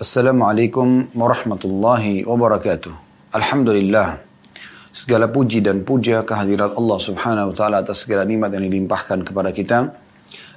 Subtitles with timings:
[0.00, 2.88] Assalamualaikum warahmatullahi wabarakatuh.
[3.36, 4.16] Alhamdulillah.
[4.88, 9.52] Segala puji dan puja kehadirat Allah subhanahu wa ta'ala atas segala nikmat yang dilimpahkan kepada
[9.52, 9.92] kita.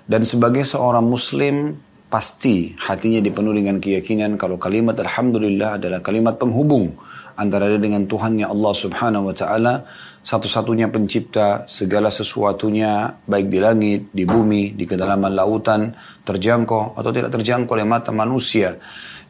[0.07, 1.75] Dan sebagai seorang muslim,
[2.07, 6.95] pasti hatinya dipenuhi dengan keyakinan kalau kalimat Alhamdulillah adalah kalimat penghubung
[7.35, 9.83] antara dia dengan Tuhannya Allah subhanahu wa ta'ala
[10.23, 15.91] satu-satunya pencipta segala sesuatunya baik di langit, di bumi, di kedalaman lautan
[16.23, 18.79] terjangkau atau tidak terjangkau oleh mata manusia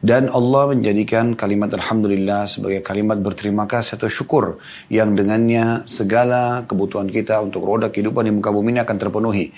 [0.04, 4.60] dan Allah menjadikan kalimat Alhamdulillah sebagai kalimat berterima kasih atau syukur
[4.92, 9.48] yang dengannya segala kebutuhan kita untuk roda kehidupan di muka bumi ini akan terpenuhi.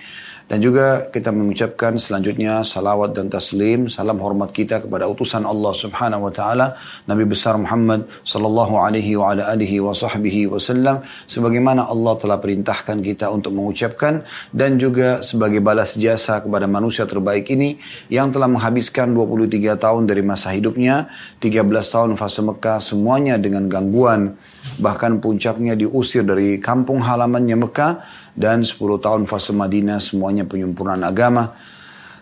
[0.47, 6.31] Dan juga kita mengucapkan selanjutnya salawat dan taslim, salam hormat kita kepada utusan Allah Subhanahu
[6.31, 6.79] wa taala,
[7.11, 13.03] Nabi besar Muhammad sallallahu alaihi wa ala alihi wa sahbihi wasallam sebagaimana Allah telah perintahkan
[13.03, 14.23] kita untuk mengucapkan
[14.55, 20.23] dan juga sebagai balas jasa kepada manusia terbaik ini yang telah menghabiskan 23 tahun dari
[20.23, 21.11] masa hidupnya,
[21.43, 24.39] 13 tahun fase Mekah semuanya dengan gangguan.
[24.79, 27.93] Bahkan puncaknya diusir dari kampung halamannya Mekah
[28.37, 31.57] dan 10 tahun fase Madinah semuanya penyempurnaan agama.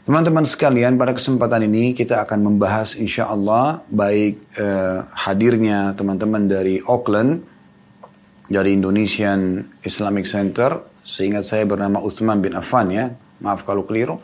[0.05, 6.79] Teman-teman sekalian, pada kesempatan ini kita akan membahas insya Allah baik eh, hadirnya teman-teman dari
[6.79, 7.43] Auckland,
[8.47, 14.21] dari Indonesian Islamic Center, seingat saya bernama Uthman bin Affan ya, maaf kalau keliru.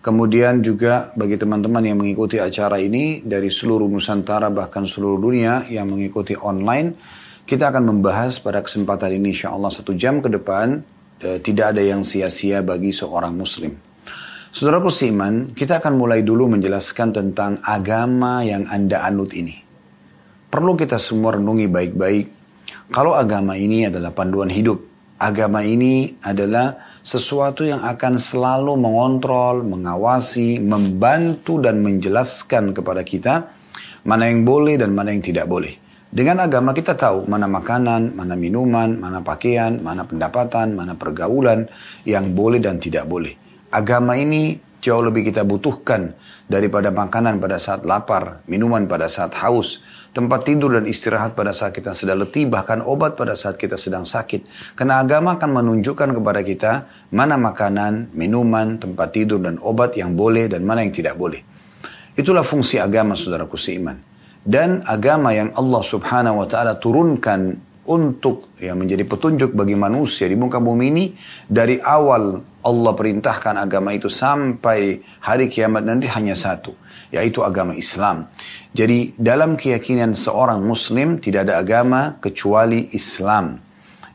[0.00, 5.92] Kemudian juga bagi teman-teman yang mengikuti acara ini dari seluruh Nusantara bahkan seluruh dunia yang
[5.92, 6.96] mengikuti online,
[7.44, 12.06] kita akan membahas pada kesempatan ini insya Allah satu jam ke depan tidak ada yang
[12.06, 13.74] sia-sia bagi seorang muslim.
[14.48, 19.54] Saudaraku seiman, kita akan mulai dulu menjelaskan tentang agama yang Anda anut ini.
[20.48, 22.26] Perlu kita semua renungi baik-baik.
[22.88, 24.80] Kalau agama ini adalah panduan hidup,
[25.20, 33.34] agama ini adalah sesuatu yang akan selalu mengontrol, mengawasi, membantu dan menjelaskan kepada kita
[34.08, 35.87] mana yang boleh dan mana yang tidak boleh.
[36.08, 41.68] Dengan agama kita tahu mana makanan, mana minuman, mana pakaian, mana pendapatan, mana pergaulan
[42.08, 43.36] yang boleh dan tidak boleh.
[43.68, 46.16] Agama ini jauh lebih kita butuhkan
[46.48, 49.84] daripada makanan pada saat lapar, minuman pada saat haus,
[50.16, 54.08] tempat tidur dan istirahat pada saat kita sedang letih, bahkan obat pada saat kita sedang
[54.08, 54.72] sakit.
[54.80, 56.72] Karena agama akan menunjukkan kepada kita
[57.12, 61.44] mana makanan, minuman, tempat tidur dan obat yang boleh dan mana yang tidak boleh.
[62.16, 64.07] Itulah fungsi agama saudaraku seiman
[64.48, 70.36] dan agama yang Allah Subhanahu wa taala turunkan untuk ya menjadi petunjuk bagi manusia di
[70.40, 71.04] muka bumi ini
[71.44, 76.72] dari awal Allah perintahkan agama itu sampai hari kiamat nanti hanya satu
[77.12, 78.28] yaitu agama Islam.
[78.72, 83.60] Jadi dalam keyakinan seorang muslim tidak ada agama kecuali Islam.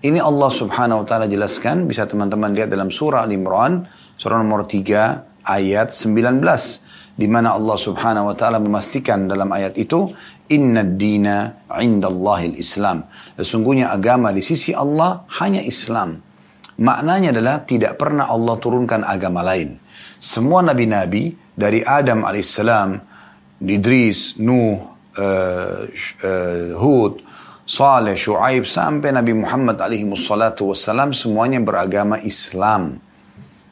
[0.01, 3.85] Ini Allah Subhanahu wa taala jelaskan bisa teman-teman lihat dalam surah Al-Imran
[4.17, 6.41] surah nomor 3 ayat 19
[7.13, 10.09] di mana Allah Subhanahu wa taala memastikan dalam ayat itu
[10.49, 13.05] inna dina indallahil Islam.
[13.37, 16.17] Sesungguhnya agama di sisi Allah hanya Islam.
[16.73, 19.77] Maknanya adalah tidak pernah Allah turunkan agama lain.
[20.17, 22.97] Semua nabi-nabi dari Adam alaihissalam,
[23.61, 24.81] Idris, Nuh,
[25.13, 27.13] uh, uh, Hud,
[27.63, 32.97] Saleh, Shu'aib sampai Nabi Muhammad alaihi wassalam semuanya beragama Islam.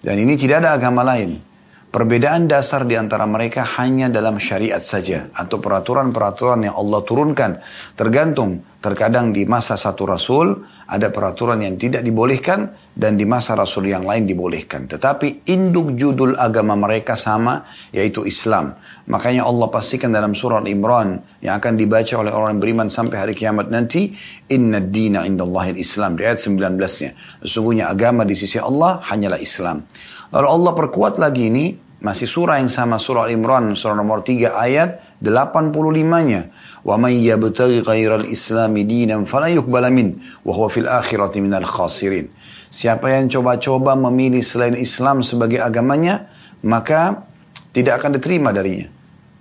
[0.02, 1.51] Dan ini tidak ada agama lain.
[1.92, 7.60] Perbedaan dasar di antara mereka hanya dalam syariat saja atau peraturan-peraturan yang Allah turunkan.
[8.00, 10.56] Tergantung, terkadang di masa satu rasul
[10.88, 14.88] ada peraturan yang tidak dibolehkan dan di masa rasul yang lain dibolehkan.
[14.88, 18.72] Tetapi induk judul agama mereka sama yaitu Islam.
[19.12, 23.68] Makanya Allah pastikan dalam surat Imran yang akan dibaca oleh orang beriman sampai hari kiamat
[23.68, 24.16] nanti,
[24.48, 26.16] Inna dina indallahil Islam.
[26.16, 27.44] Di ayat 19-nya.
[27.44, 29.84] Sesungguhnya agama di sisi Allah hanyalah Islam.
[30.32, 35.22] Lalu Allah perkuat lagi ini, masih surah yang sama surah Al-Imran surah nomor 3 ayat
[35.22, 36.42] 85-nya.
[36.82, 42.26] Wa may yabtaghi ghairal islami dinan fala yuqbala min wa huwa fil akhirati minal khasirin.
[42.74, 46.32] Siapa yang coba-coba memilih selain Islam sebagai agamanya,
[46.66, 47.28] maka
[47.70, 48.90] tidak akan diterima darinya.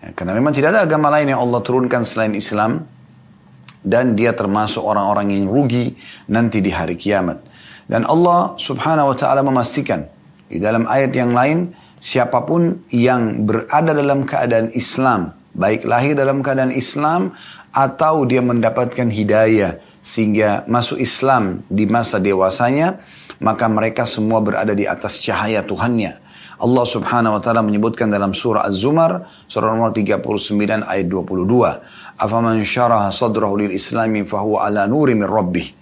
[0.05, 2.85] Ya, karena memang tidak ada agama lain yang Allah turunkan selain Islam
[3.81, 5.97] dan dia termasuk orang-orang yang rugi
[6.29, 7.41] nanti di hari kiamat.
[7.89, 10.20] Dan Allah subhanahu wa ta'ala memastikan
[10.51, 11.71] di dalam ayat yang lain,
[12.03, 17.39] siapa pun yang berada dalam keadaan Islam, baik lahir dalam keadaan Islam
[17.71, 22.99] atau dia mendapatkan hidayah sehingga masuk Islam di masa dewasanya,
[23.39, 26.19] maka mereka semua berada di atas cahaya Tuhannya.
[26.61, 32.21] Allah subhanahu wa ta'ala menyebutkan dalam surah Az-Zumar, surah nomor 39 ayat 22.
[32.21, 35.80] Afaman syaraha sadrahu lil islami fahuwa ala nuri min rabbih.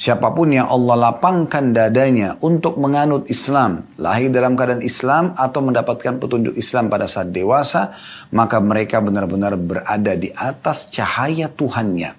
[0.00, 6.16] Siapa pun yang Allah lapangkan dadanya untuk menganut Islam, lahir dalam keadaan Islam atau mendapatkan
[6.16, 7.92] petunjuk Islam pada saat dewasa,
[8.32, 12.16] maka mereka benar-benar berada di atas cahaya Tuhannya.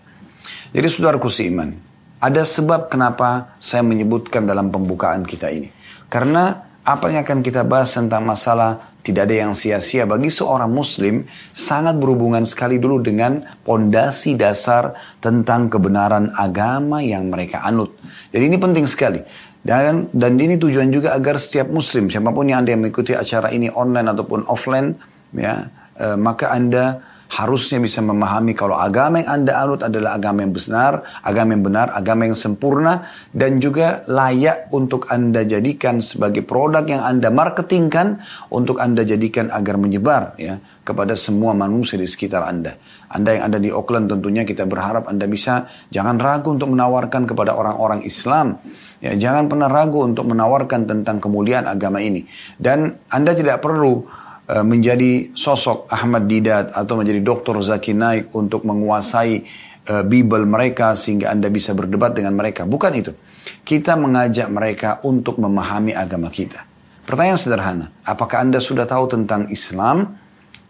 [0.77, 1.73] Jadi saudaraku seiman,
[2.21, 5.73] ada sebab kenapa saya menyebutkan dalam pembukaan kita ini.
[6.05, 6.53] Karena
[6.85, 11.97] apa yang akan kita bahas tentang masalah tidak ada yang sia-sia bagi seorang muslim sangat
[11.97, 17.97] berhubungan sekali dulu dengan pondasi dasar tentang kebenaran agama yang mereka anut.
[18.29, 19.21] Jadi ini penting sekali.
[19.61, 23.69] Dan dan ini tujuan juga agar setiap muslim siapa pun yang Anda mengikuti acara ini
[23.69, 24.97] online ataupun offline
[25.37, 25.69] ya
[26.01, 26.97] eh, maka Anda
[27.31, 31.87] harusnya bisa memahami kalau agama yang Anda anut adalah agama yang benar, agama yang benar,
[31.95, 38.19] agama yang sempurna, dan juga layak untuk Anda jadikan sebagai produk yang Anda marketingkan
[38.51, 42.75] untuk Anda jadikan agar menyebar ya kepada semua manusia di sekitar Anda.
[43.07, 47.55] Anda yang ada di Auckland tentunya kita berharap Anda bisa jangan ragu untuk menawarkan kepada
[47.55, 48.59] orang-orang Islam.
[48.99, 52.27] Ya, jangan pernah ragu untuk menawarkan tentang kemuliaan agama ini.
[52.59, 54.20] Dan Anda tidak perlu
[54.59, 57.55] menjadi sosok Ahmad Didat atau menjadi Dr.
[57.63, 59.47] Zaki Naik untuk menguasai
[59.87, 62.67] uh, Bible mereka sehingga Anda bisa berdebat dengan mereka.
[62.67, 63.15] Bukan itu.
[63.63, 66.67] Kita mengajak mereka untuk memahami agama kita.
[67.01, 70.20] Pertanyaan sederhana, apakah Anda sudah tahu tentang Islam?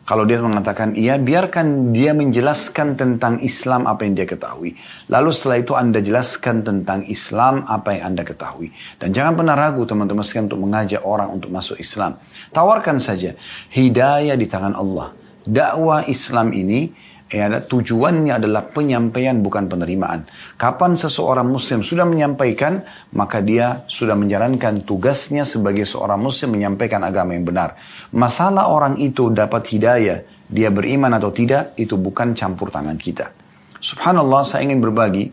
[0.02, 4.74] Kalau dia mengatakan iya, biarkan dia menjelaskan tentang Islam apa yang dia ketahui.
[5.08, 8.74] Lalu setelah itu Anda jelaskan tentang Islam apa yang Anda ketahui.
[8.98, 12.18] Dan jangan pernah ragu teman-teman sekalian untuk mengajak orang untuk masuk Islam.
[12.50, 13.38] Tawarkan saja.
[13.72, 15.14] Hidayah di tangan Allah.
[15.42, 16.94] Dakwah Islam ini
[17.32, 20.28] ya, tujuannya adalah penyampaian bukan penerimaan.
[20.60, 22.84] Kapan seseorang muslim sudah menyampaikan,
[23.16, 27.80] maka dia sudah menjalankan tugasnya sebagai seorang muslim menyampaikan agama yang benar.
[28.12, 33.32] Masalah orang itu dapat hidayah, dia beriman atau tidak, itu bukan campur tangan kita.
[33.80, 35.32] Subhanallah, saya ingin berbagi.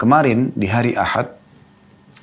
[0.00, 1.28] Kemarin di hari Ahad,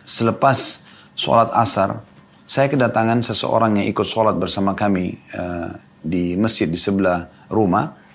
[0.01, 0.81] selepas
[1.13, 2.01] sholat asar,
[2.47, 5.69] saya kedatangan seseorang yang ikut sholat bersama kami uh,
[6.00, 8.06] di masjid di sebelah rumah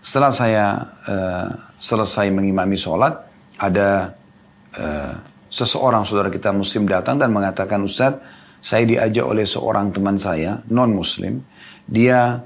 [0.00, 0.66] setelah saya
[1.06, 3.12] uh, selesai mengimami sholat,
[3.60, 4.16] ada
[4.76, 5.12] uh,
[5.52, 8.22] seseorang saudara kita muslim datang dan mengatakan, Ustadz,
[8.60, 11.40] saya diajak oleh seorang teman saya, non-muslim,
[11.84, 12.40] dia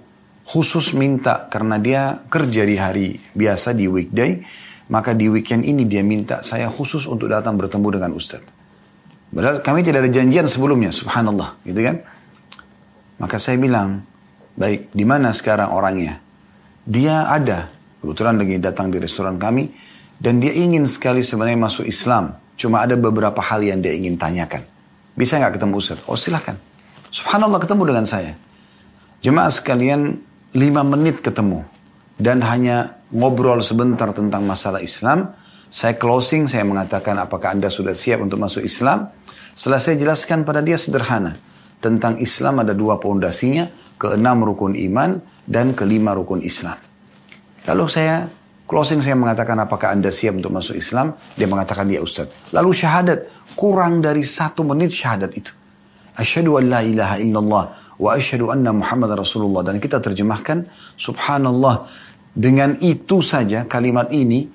[0.46, 4.42] khusus minta karena dia kerja di hari biasa di weekday,
[4.90, 8.50] maka di weekend ini dia minta saya khusus untuk datang bertemu dengan Ustadz.
[9.34, 11.96] Padahal kami tidak ada janjian sebelumnya, subhanallah, gitu kan?
[13.18, 14.06] Maka saya bilang,
[14.54, 16.23] baik, di mana sekarang orangnya?
[16.84, 17.72] Dia ada,
[18.04, 19.72] kebetulan lagi datang di restoran kami,
[20.20, 22.36] dan dia ingin sekali sebenarnya masuk Islam.
[22.54, 24.62] Cuma ada beberapa hal yang dia ingin tanyakan.
[25.16, 26.04] Bisa nggak ketemu Ustaz?
[26.06, 26.54] Oh silahkan.
[27.08, 28.36] Subhanallah ketemu dengan saya.
[29.24, 30.20] Jemaah sekalian,
[30.52, 31.64] lima menit ketemu.
[32.14, 35.32] Dan hanya ngobrol sebentar tentang masalah Islam.
[35.72, 39.10] Saya closing, saya mengatakan apakah Anda sudah siap untuk masuk Islam?
[39.56, 41.34] Setelah saya jelaskan pada dia sederhana.
[41.82, 43.66] Tentang Islam ada dua pondasinya,
[43.98, 46.76] keenam rukun iman, dan kelima rukun Islam.
[47.64, 48.28] Lalu saya
[48.68, 51.16] closing saya mengatakan apakah anda siap untuk masuk Islam?
[51.36, 52.32] Dia mengatakan ya Ustaz.
[52.52, 53.18] Lalu syahadat
[53.56, 55.52] kurang dari satu menit syahadat itu.
[56.14, 57.64] Asyhadu an la ilaha illallah
[57.98, 60.66] wa asyhadu anna Muhammad Rasulullah dan kita terjemahkan
[60.98, 61.86] subhanallah
[62.34, 64.50] dengan itu saja kalimat ini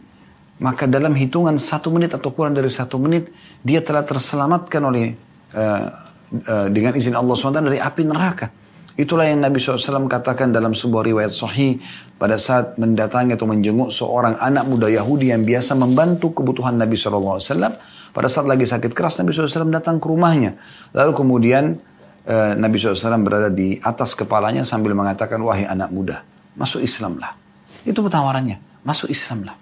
[0.59, 3.31] maka dalam hitungan satu menit atau kurang dari satu menit
[3.63, 5.15] dia telah terselamatkan oleh
[5.55, 5.87] uh,
[6.35, 8.47] uh, dengan izin Allah SWT dari api neraka.
[8.99, 11.79] Itulah yang Nabi SAW katakan dalam sebuah riwayat sahih
[12.19, 17.39] pada saat mendatangi atau menjenguk seorang anak muda Yahudi yang biasa membantu kebutuhan Nabi SAW.
[18.11, 20.59] Pada saat lagi sakit keras Nabi SAW datang ke rumahnya.
[20.91, 21.79] Lalu kemudian
[22.27, 26.19] eh, Nabi SAW berada di atas kepalanya sambil mengatakan, wahai anak muda,
[26.59, 27.39] masuk Islamlah.
[27.87, 29.55] Itu petawarannya, masuk Islamlah.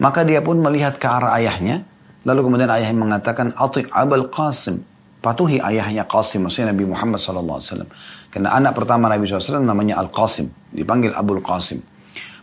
[0.00, 1.84] Maka dia pun melihat ke arah ayahnya,
[2.24, 4.80] lalu kemudian ayahnya mengatakan, Ati' Abul Qasim,
[5.20, 7.86] patuhi ayahnya Qasim, maksudnya Nabi Muhammad SAW.
[8.32, 11.84] Karena anak pertama Nabi SAW namanya Al-Qasim, dipanggil Abul Qasim.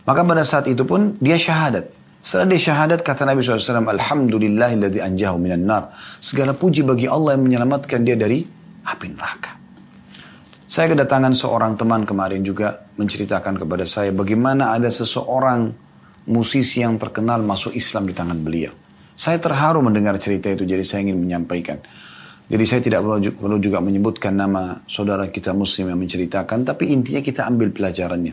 [0.06, 1.84] Maka pada saat itu pun dia syahadat.
[2.24, 5.92] Setelah dia syahadat kata Nabi SAW, Alhamdulillahilladzi anjahu minan nar.
[6.22, 8.40] Segala puji bagi Allah yang menyelamatkan dia dari
[8.88, 9.52] api neraka.
[10.68, 15.72] Saya kedatangan seorang teman kemarin juga menceritakan kepada saya bagaimana ada seseorang
[16.28, 18.72] musisi yang terkenal masuk Islam di tangan beliau.
[19.16, 21.80] Saya terharu mendengar cerita itu jadi saya ingin menyampaikan.
[22.48, 23.00] Jadi saya tidak
[23.36, 28.32] perlu juga menyebutkan nama saudara kita muslim yang menceritakan, tapi intinya kita ambil pelajarannya.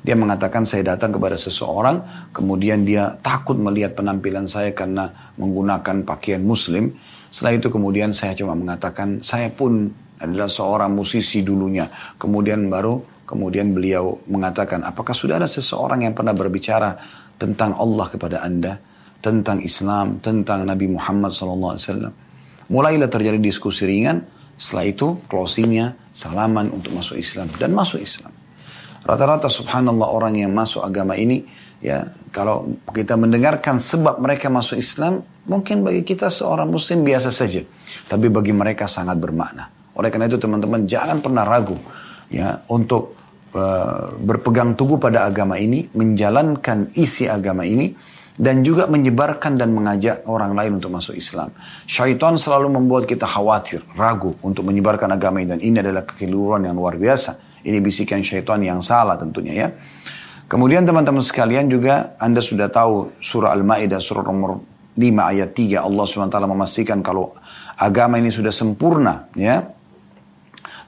[0.00, 6.40] Dia mengatakan saya datang kepada seseorang, kemudian dia takut melihat penampilan saya karena menggunakan pakaian
[6.40, 6.88] muslim.
[7.28, 11.84] Setelah itu kemudian saya cuma mengatakan saya pun adalah seorang musisi dulunya.
[12.16, 12.96] Kemudian baru
[13.28, 16.96] kemudian beliau mengatakan apakah sudah ada seseorang yang pernah berbicara
[17.36, 18.80] tentang Allah kepada anda?
[19.20, 21.76] tentang Islam, tentang Nabi Muhammad SAW.
[22.70, 24.22] Mulailah terjadi diskusi ringan,
[24.54, 28.30] setelah itu closingnya salaman untuk masuk Islam dan masuk Islam.
[29.00, 31.42] Rata-rata subhanallah orang yang masuk agama ini
[31.80, 37.64] ya kalau kita mendengarkan sebab mereka masuk Islam mungkin bagi kita seorang muslim biasa saja
[38.04, 39.72] tapi bagi mereka sangat bermakna.
[39.96, 41.80] Oleh karena itu teman-teman jangan pernah ragu
[42.28, 43.16] ya untuk
[43.56, 47.90] uh, berpegang teguh pada agama ini, menjalankan isi agama ini
[48.40, 51.52] dan juga menyebarkan dan mengajak orang lain untuk masuk Islam.
[51.84, 56.72] Syaitan selalu membuat kita khawatir, ragu untuk menyebarkan agama ini dan ini adalah kekeliruan yang
[56.72, 57.60] luar biasa.
[57.60, 59.68] Ini bisikan syaitan yang salah tentunya ya.
[60.48, 64.64] Kemudian teman-teman sekalian juga Anda sudah tahu surah Al-Maidah surah nomor
[64.96, 67.36] 5 ayat 3 Allah SWT memastikan kalau
[67.78, 69.62] agama ini sudah sempurna ya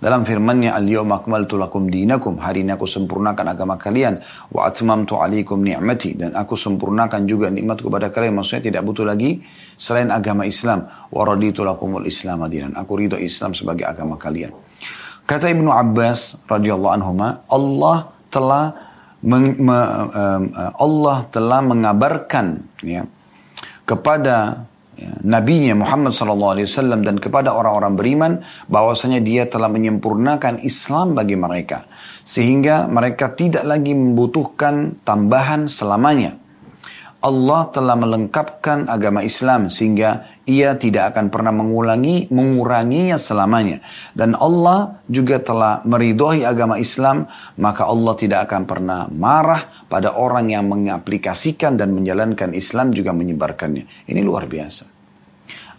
[0.03, 4.19] dalam firman-Nya, "Al-yawma akmaltu lakum dinakum." Hari ini aku sempurnakan agama kalian.
[4.51, 8.35] Wa atmamtu alaikum ni'mati dan aku sempurnakan juga nikmatku kepada kalian.
[8.43, 9.39] Maksudnya tidak butuh lagi
[9.79, 10.91] selain agama Islam.
[11.07, 12.75] Wa raditu lakumul Islam adinan.
[12.75, 14.51] Aku ridho Islam sebagai agama kalian.
[15.23, 17.15] Kata Ibnu Abbas radhiyallahu anhu,
[17.47, 18.75] Allah telah
[19.23, 19.79] meng, me,
[20.19, 20.43] um,
[20.83, 23.07] Allah telah mengabarkan ya
[23.87, 24.67] kepada
[24.97, 28.33] ya, nabinya Muhammad SAW dan kepada orang-orang beriman
[28.69, 31.85] bahwasanya dia telah menyempurnakan Islam bagi mereka
[32.23, 36.39] sehingga mereka tidak lagi membutuhkan tambahan selamanya.
[37.23, 43.79] Allah telah melengkapkan agama Islam sehingga ia tidak akan pernah mengulangi menguranginya selamanya.
[44.11, 47.31] Dan Allah juga telah meridhoi agama Islam
[47.63, 54.11] maka Allah tidak akan pernah marah pada orang yang mengaplikasikan dan menjalankan Islam juga menyebarkannya.
[54.11, 54.91] Ini luar biasa.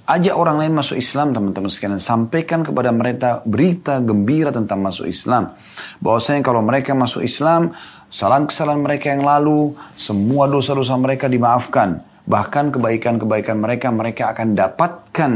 [0.04, 5.56] Ajak orang lain masuk Islam teman-teman sekalian sampaikan kepada mereka berita gembira tentang masuk Islam.
[6.04, 7.72] Bahwasanya kalau mereka masuk Islam
[8.12, 15.32] kesalahan-kesalahan mereka yang lalu semua dosa-dosa mereka dimaafkan Bahkan kebaikan-kebaikan mereka, mereka akan dapatkan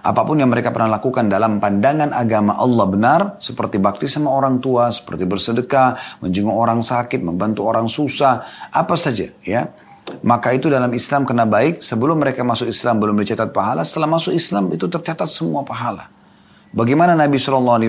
[0.00, 4.56] apa pun yang mereka pernah lakukan dalam pandangan agama Allah benar, seperti bakti sama orang
[4.56, 8.40] tua, seperti bersedekah, menjenguk orang sakit, membantu orang susah,
[8.72, 9.68] apa saja ya.
[10.24, 14.32] Maka itu dalam Islam kena baik, sebelum mereka masuk Islam belum dicatat pahala, setelah masuk
[14.32, 16.08] Islam itu tercatat semua pahala.
[16.72, 17.84] Bagaimana Nabi SAW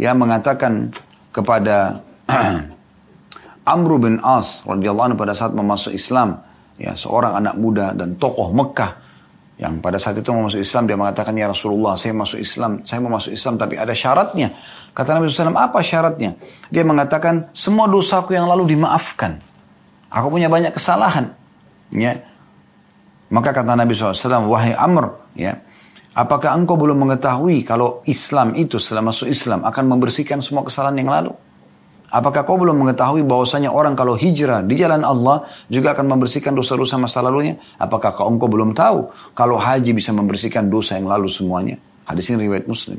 [0.00, 0.96] ya mengatakan
[1.28, 2.00] kepada
[3.68, 6.40] Amr bin As radhiyallahu pada saat memasuk Islam,
[6.80, 9.04] ya seorang anak muda dan tokoh Mekah
[9.58, 13.02] yang pada saat itu mau masuk Islam dia mengatakan ya Rasulullah saya masuk Islam saya
[13.02, 14.54] mau masuk Islam tapi ada syaratnya.
[14.94, 16.38] Kata Nabi SAW apa syaratnya?
[16.70, 19.38] Dia mengatakan semua dosaku yang lalu dimaafkan.
[20.08, 21.34] Aku punya banyak kesalahan.
[21.92, 22.22] Ya.
[23.28, 25.58] Maka kata Nabi SAW wahai Amr ya
[26.18, 31.10] apakah engkau belum mengetahui kalau Islam itu setelah masuk Islam akan membersihkan semua kesalahan yang
[31.12, 31.32] lalu
[32.08, 36.96] Apakah kau belum mengetahui bahwasanya orang kalau hijrah di jalan Allah juga akan membersihkan dosa-dosa
[36.96, 37.60] masa lalunya?
[37.76, 41.76] Apakah kau engkau belum tahu kalau haji bisa membersihkan dosa yang lalu semuanya?
[42.08, 42.96] Hadis ini riwayat Muslim.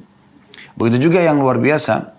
[0.78, 2.14] Begitu juga yang luar biasa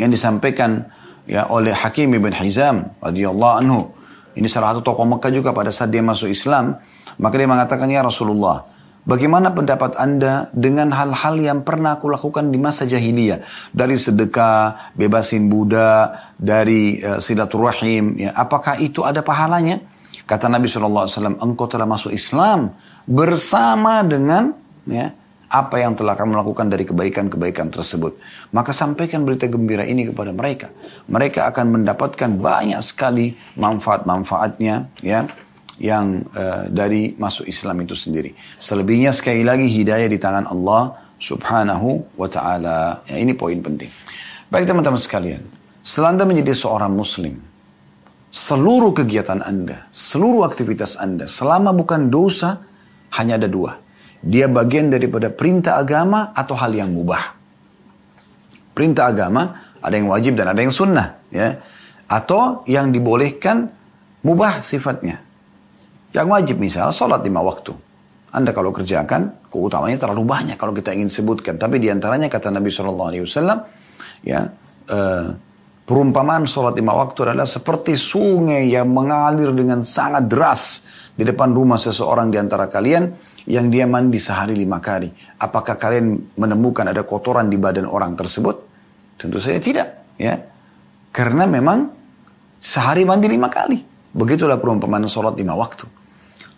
[0.00, 0.88] yang disampaikan
[1.28, 3.92] ya oleh Hakim bin Hizam radhiyallahu anhu.
[4.32, 6.80] Ini salah satu tokoh Mekah juga pada saat dia masuk Islam,
[7.20, 8.64] maka dia mengatakan ya Rasulullah,
[9.08, 13.40] Bagaimana pendapat Anda dengan hal-hal yang pernah aku lakukan di masa jahiliyah?
[13.72, 19.80] Dari sedekah, bebasin budak, dari uh, silaturahim, ya, apakah itu ada pahalanya?
[20.28, 22.76] Kata Nabi SAW, engkau telah masuk Islam
[23.08, 24.52] bersama dengan
[24.84, 25.08] ya,
[25.48, 28.20] apa yang telah kamu lakukan dari kebaikan-kebaikan tersebut.
[28.52, 30.68] Maka sampaikan berita gembira ini kepada mereka.
[31.08, 35.24] Mereka akan mendapatkan banyak sekali manfaat-manfaatnya, ya
[35.78, 38.34] yang uh, dari masuk Islam itu sendiri.
[38.58, 43.06] Selebihnya sekali lagi hidayah di tangan Allah subhanahu wa ta'ala.
[43.06, 43.90] Ya, ini poin penting.
[44.50, 45.42] Baik teman-teman sekalian.
[45.82, 47.38] Setelah Anda menjadi seorang muslim,
[48.28, 52.60] seluruh kegiatan Anda, seluruh aktivitas Anda, selama bukan dosa,
[53.16, 53.78] hanya ada dua.
[54.18, 57.38] Dia bagian daripada perintah agama atau hal yang mubah.
[58.74, 61.22] Perintah agama, ada yang wajib dan ada yang sunnah.
[61.30, 61.54] ya
[62.10, 63.70] Atau yang dibolehkan,
[64.26, 65.27] mubah sifatnya.
[66.12, 67.72] Yang wajib misal sholat lima waktu.
[68.28, 71.56] Anda kalau kerjakan, keutamanya terlalu banyak kalau kita ingin sebutkan.
[71.56, 73.16] Tapi di antaranya kata Nabi SAW,
[74.20, 74.40] ya,
[74.92, 75.26] uh,
[75.88, 80.84] perumpamaan sholat lima waktu adalah seperti sungai yang mengalir dengan sangat deras
[81.16, 83.10] di depan rumah seseorang di antara kalian
[83.48, 85.08] yang dia mandi sehari lima kali.
[85.40, 88.56] Apakah kalian menemukan ada kotoran di badan orang tersebut?
[89.16, 89.88] Tentu saja tidak.
[90.20, 90.36] Ya,
[91.10, 91.88] karena memang
[92.60, 93.80] sehari mandi lima kali.
[94.12, 95.97] Begitulah perumpamaan sholat lima waktu.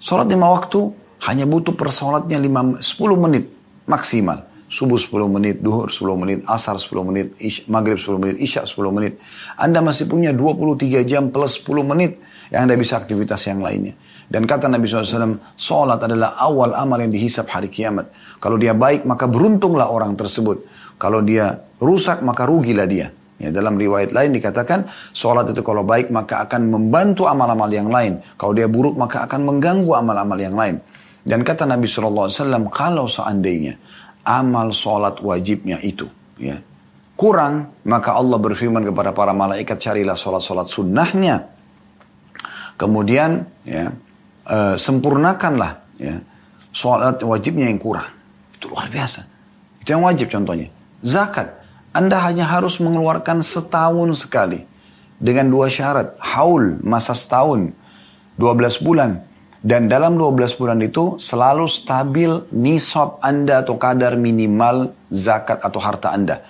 [0.01, 0.97] Sholat lima waktu
[1.29, 3.45] hanya butuh persolatnya lima, 10 menit
[3.85, 4.49] maksimal.
[4.71, 8.95] Subuh 10 menit, duhur 10 menit, asar 10 menit, ish, maghrib 10 menit, isya 10
[8.95, 9.19] menit.
[9.59, 12.23] Anda masih punya 23 jam plus 10 menit
[12.55, 13.99] yang Anda bisa aktivitas yang lainnya.
[14.31, 18.15] Dan kata Nabi SAW, sholat adalah awal amal yang dihisap hari kiamat.
[18.39, 20.63] Kalau dia baik, maka beruntunglah orang tersebut.
[21.03, 23.11] Kalau dia rusak, maka rugilah dia.
[23.41, 24.85] Ya, dalam riwayat lain dikatakan,
[25.17, 28.21] sholat itu kalau baik, maka akan membantu amal-amal yang lain.
[28.37, 30.77] Kalau dia buruk, maka akan mengganggu amal-amal yang lain.
[31.25, 32.29] Dan kata Nabi SAW,
[32.69, 33.81] kalau seandainya
[34.29, 36.05] amal sholat wajibnya itu,
[36.37, 36.61] ya,
[37.17, 41.49] kurang, maka Allah berfirman kepada para malaikat, carilah sholat-sholat sunnahnya.
[42.77, 43.89] Kemudian, ya,
[44.51, 46.17] uh, sempurnakanlah ya
[46.73, 48.09] sholat wajibnya yang kurang.
[48.57, 49.21] Itu luar biasa.
[49.83, 50.69] Itu yang wajib contohnya.
[51.05, 51.60] Zakat.
[51.91, 54.63] Anda hanya harus mengeluarkan setahun sekali.
[55.19, 56.15] Dengan dua syarat.
[56.23, 57.75] Haul, masa setahun.
[58.39, 59.21] 12 bulan.
[59.61, 66.15] Dan dalam 12 bulan itu selalu stabil nisab Anda atau kadar minimal zakat atau harta
[66.15, 66.41] Anda.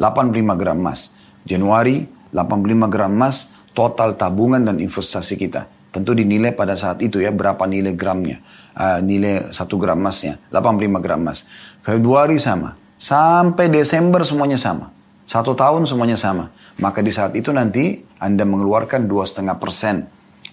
[0.00, 1.14] 85 gram emas.
[1.46, 2.02] Januari
[2.34, 5.68] 85 gram emas total tabungan dan investasi kita.
[5.94, 8.42] Tentu dinilai pada saat itu ya berapa nilai gramnya.
[8.76, 10.40] Uh, nilai 1 gram emasnya.
[10.50, 11.44] 85 gram emas.
[11.84, 12.85] Februari sama.
[12.96, 14.92] Sampai Desember semuanya sama.
[15.28, 16.48] Satu tahun semuanya sama.
[16.80, 19.96] Maka di saat itu nanti Anda mengeluarkan 2,5 persen.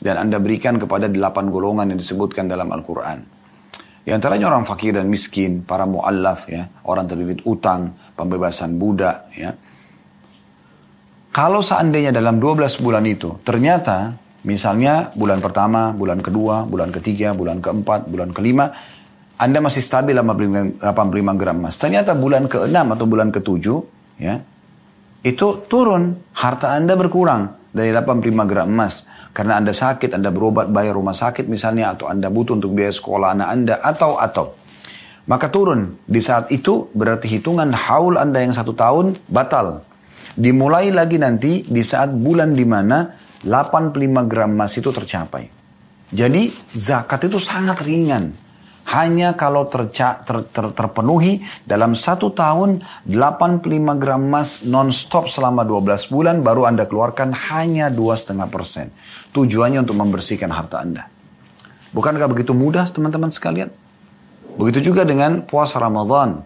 [0.03, 3.23] Dan Anda berikan kepada delapan golongan yang disebutkan dalam Al-Quran.
[4.03, 9.31] Di antaranya orang fakir dan miskin, para mu'allaf, ya, orang terlilit utang, pembebasan budak.
[9.31, 9.55] Ya.
[11.31, 17.63] Kalau seandainya dalam 12 bulan itu, ternyata Misalnya bulan pertama, bulan kedua, bulan ketiga, bulan
[17.63, 18.75] keempat, bulan kelima,
[19.37, 20.81] Anda masih stabil 85
[21.39, 21.75] gram emas.
[21.81, 23.65] Ternyata bulan ke-6 atau bulan ke-7,
[24.21, 24.35] ya,
[25.23, 29.09] itu turun, harta Anda berkurang dari 85 gram emas.
[29.33, 33.33] Karena Anda sakit, Anda berobat, bayar rumah sakit misalnya, atau Anda butuh untuk biaya sekolah
[33.33, 34.45] anak Anda, atau, atau.
[35.25, 36.03] Maka turun.
[36.03, 39.81] Di saat itu berarti hitungan haul Anda yang satu tahun batal.
[40.35, 43.09] Dimulai lagi nanti di saat bulan di mana
[43.41, 45.45] 85 gram emas itu tercapai.
[46.13, 48.42] Jadi zakat itu sangat ringan.
[48.83, 56.11] Hanya kalau terca, ter, ter, terpenuhi dalam satu tahun 85 gram emas non-stop selama 12
[56.11, 58.91] bulan baru Anda keluarkan hanya 2,5 persen.
[59.31, 61.07] Tujuannya untuk membersihkan harta Anda.
[61.95, 63.71] Bukankah begitu mudah teman-teman sekalian?
[64.59, 66.43] Begitu juga dengan puasa Ramadan.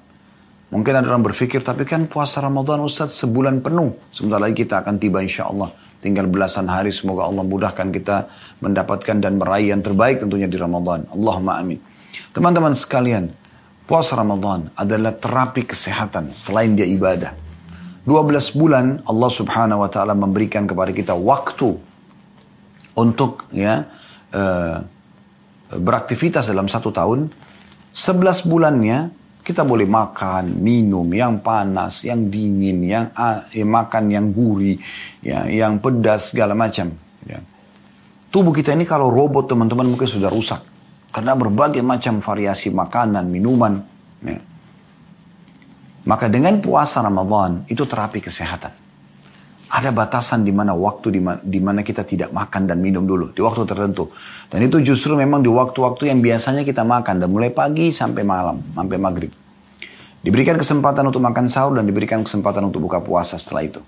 [0.67, 3.95] Mungkin ada orang berpikir, tapi kan puasa Ramadan Ustaz sebulan penuh.
[4.11, 5.71] Sebentar lagi kita akan tiba insya Allah.
[6.03, 8.29] Tinggal belasan hari semoga Allah mudahkan kita
[8.61, 11.07] mendapatkan dan meraih yang terbaik tentunya di Ramadan.
[11.09, 11.79] Allahumma amin.
[12.35, 13.33] Teman-teman sekalian,
[13.87, 17.33] puasa Ramadan adalah terapi kesehatan selain dia ibadah.
[18.07, 21.75] 12 bulan Allah subhanahu wa ta'ala memberikan kepada kita waktu
[22.95, 23.83] untuk ya
[24.31, 24.77] uh,
[25.75, 27.27] beraktivitas dalam satu tahun.
[27.91, 29.11] 11 bulannya
[29.43, 33.11] kita boleh makan, minum yang panas, yang dingin, yang
[33.51, 34.75] ya, makan yang gurih,
[35.23, 36.91] ya, yang pedas segala macam.
[37.23, 37.39] Ya.
[38.27, 40.76] Tubuh kita ini kalau robot teman-teman mungkin sudah rusak
[41.11, 43.81] karena berbagai macam variasi makanan, minuman.
[44.21, 44.39] Ya.
[46.07, 48.71] Maka dengan puasa Ramadan itu terapi kesehatan.
[49.67, 53.67] Ada batasan di mana waktu di mana kita tidak makan dan minum dulu di waktu
[53.67, 54.07] tertentu.
[54.47, 58.63] Dan itu justru memang di waktu-waktu yang biasanya kita makan dan mulai pagi sampai malam,
[58.71, 59.31] sampai maghrib.
[60.23, 63.81] Diberikan kesempatan untuk makan sahur dan diberikan kesempatan untuk buka puasa setelah itu.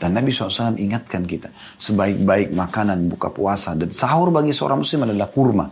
[0.00, 5.28] Dan Nabi SAW ingatkan kita, sebaik-baik makanan buka puasa dan sahur bagi seorang muslim adalah
[5.28, 5.68] kurma.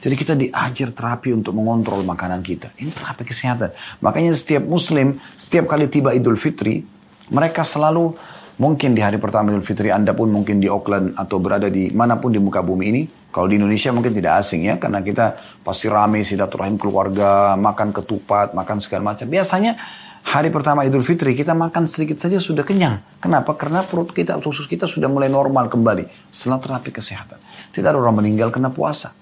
[0.00, 2.72] Jadi kita diajar terapi untuk mengontrol makanan kita.
[2.80, 4.00] Ini terapi kesehatan.
[4.00, 6.80] Makanya setiap muslim, setiap kali tiba Idul Fitri,
[7.28, 8.16] mereka selalu
[8.60, 12.20] Mungkin di hari pertama Idul Fitri Anda pun mungkin di Auckland atau berada di mana
[12.20, 13.02] pun di muka bumi ini.
[13.32, 15.32] Kalau di Indonesia mungkin tidak asing ya, karena kita
[15.64, 19.24] pasti rame silaturahim keluarga, makan ketupat, makan segala macam.
[19.32, 19.80] Biasanya
[20.28, 23.00] hari pertama Idul Fitri kita makan sedikit saja sudah kenyang.
[23.16, 23.56] Kenapa?
[23.56, 27.40] Karena perut kita, usus kita sudah mulai normal kembali setelah terapi kesehatan.
[27.72, 29.16] Tidak ada orang meninggal karena puasa.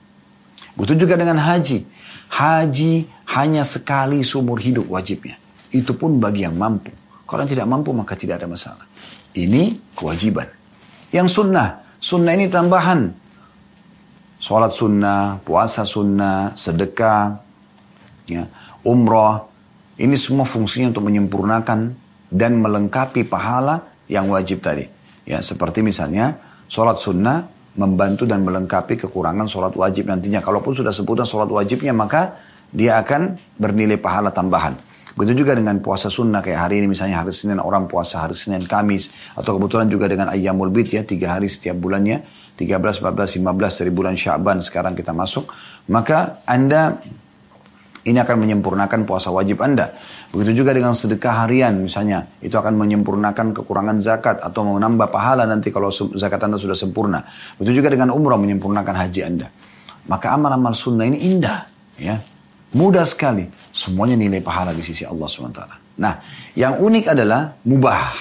[0.78, 1.82] Begitu juga dengan haji.
[2.30, 2.92] Haji
[3.34, 5.34] hanya sekali seumur hidup wajibnya.
[5.74, 6.94] Itu pun bagi yang mampu.
[7.26, 8.86] Kalau yang tidak mampu maka tidak ada masalah.
[9.34, 10.46] Ini kewajiban.
[11.10, 13.10] Yang sunnah, sunnah ini tambahan.
[14.38, 17.42] Sholat sunnah, puasa sunnah, sedekah,
[18.30, 18.46] ya,
[18.86, 19.50] umrah.
[19.98, 21.90] Ini semua fungsinya untuk menyempurnakan
[22.30, 24.86] dan melengkapi pahala yang wajib tadi.
[25.26, 26.38] Ya, seperti misalnya
[26.70, 30.42] sholat sunnah membantu dan melengkapi kekurangan sholat wajib nantinya.
[30.42, 32.36] Kalaupun sudah sebutan sholat wajibnya maka
[32.68, 34.74] dia akan bernilai pahala tambahan.
[35.18, 38.62] Begitu juga dengan puasa sunnah kayak hari ini misalnya hari Senin orang puasa hari Senin
[38.62, 42.22] Kamis atau kebetulan juga dengan Ayyamul Bid ya tiga hari setiap bulannya
[42.54, 45.50] 13, 14, 15 dari bulan Syaban sekarang kita masuk
[45.90, 47.02] maka Anda
[48.06, 49.92] ini akan menyempurnakan puasa wajib Anda.
[50.28, 52.28] Begitu juga dengan sedekah harian misalnya.
[52.44, 57.24] Itu akan menyempurnakan kekurangan zakat atau menambah pahala nanti kalau zakat Anda sudah sempurna.
[57.56, 59.48] Begitu juga dengan umrah menyempurnakan haji Anda.
[60.08, 61.64] Maka amal-amal sunnah ini indah.
[61.96, 62.20] ya
[62.76, 63.48] Mudah sekali.
[63.72, 65.60] Semuanya nilai pahala di sisi Allah SWT.
[65.98, 66.14] Nah,
[66.52, 68.12] yang unik adalah mubah.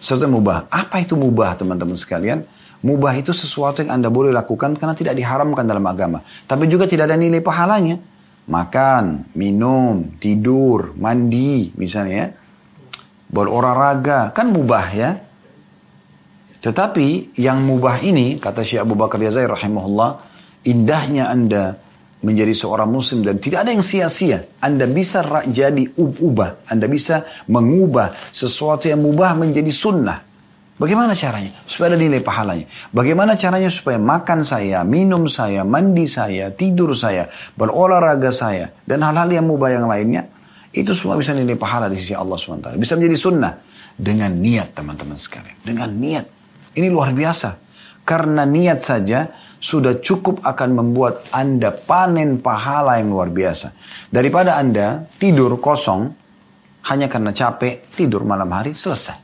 [0.00, 0.72] Yang mubah.
[0.72, 2.40] Apa itu mubah teman-teman sekalian?
[2.80, 6.24] Mubah itu sesuatu yang Anda boleh lakukan karena tidak diharamkan dalam agama.
[6.48, 8.00] Tapi juga tidak ada nilai pahalanya.
[8.50, 12.28] Makan, minum, tidur, mandi misalnya ya.
[13.30, 15.10] Berolahraga, kan mubah ya.
[16.60, 20.10] Tetapi yang mubah ini, kata Syekh Abu Bakar Yazai rahimahullah,
[20.66, 21.78] indahnya Anda
[22.20, 24.44] menjadi seorang muslim dan tidak ada yang sia-sia.
[24.60, 30.29] Anda bisa jadi ubah, Anda bisa mengubah sesuatu yang mubah menjadi sunnah.
[30.80, 31.52] Bagaimana caranya?
[31.68, 32.64] Supaya ada nilai pahalanya.
[32.88, 39.28] Bagaimana caranya supaya makan saya, minum saya, mandi saya, tidur saya, berolahraga saya, dan hal-hal
[39.28, 40.24] yang mubah yang lainnya,
[40.72, 42.80] itu semua bisa nilai pahala di sisi Allah SWT.
[42.80, 43.54] Bisa menjadi sunnah.
[44.00, 45.60] Dengan niat teman-teman sekalian.
[45.60, 46.24] Dengan niat.
[46.72, 47.60] Ini luar biasa.
[48.00, 49.28] Karena niat saja
[49.60, 53.76] sudah cukup akan membuat Anda panen pahala yang luar biasa.
[54.08, 56.08] Daripada Anda tidur kosong
[56.88, 59.20] hanya karena capek, tidur malam hari, selesai.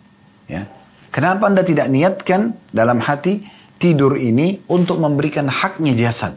[0.53, 0.76] Ya.
[1.16, 3.40] Kenapa Anda tidak niatkan dalam hati
[3.81, 6.37] tidur ini untuk memberikan haknya jasad?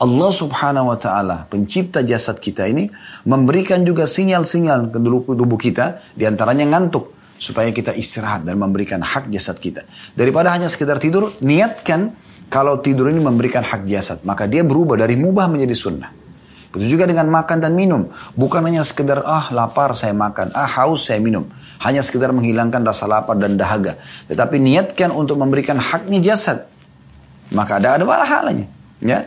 [0.00, 2.88] Allah subhanahu wa ta'ala, pencipta jasad kita ini,
[3.28, 4.96] memberikan juga sinyal-sinyal ke
[5.36, 9.84] tubuh kita, di antaranya ngantuk, supaya kita istirahat dan memberikan hak jasad kita.
[10.16, 12.16] Daripada hanya sekedar tidur, niatkan
[12.48, 16.25] kalau tidur ini memberikan hak jasad, maka dia berubah dari mubah menjadi sunnah.
[16.76, 18.12] Begitu juga dengan makan dan minum.
[18.36, 21.48] Bukan hanya sekedar, ah lapar saya makan, ah haus saya minum.
[21.80, 23.96] Hanya sekedar menghilangkan rasa lapar dan dahaga.
[24.28, 26.68] Tetapi niatkan untuk memberikan haknya jasad.
[27.56, 28.68] Maka ada ada pahalanya.
[29.00, 29.24] Ya.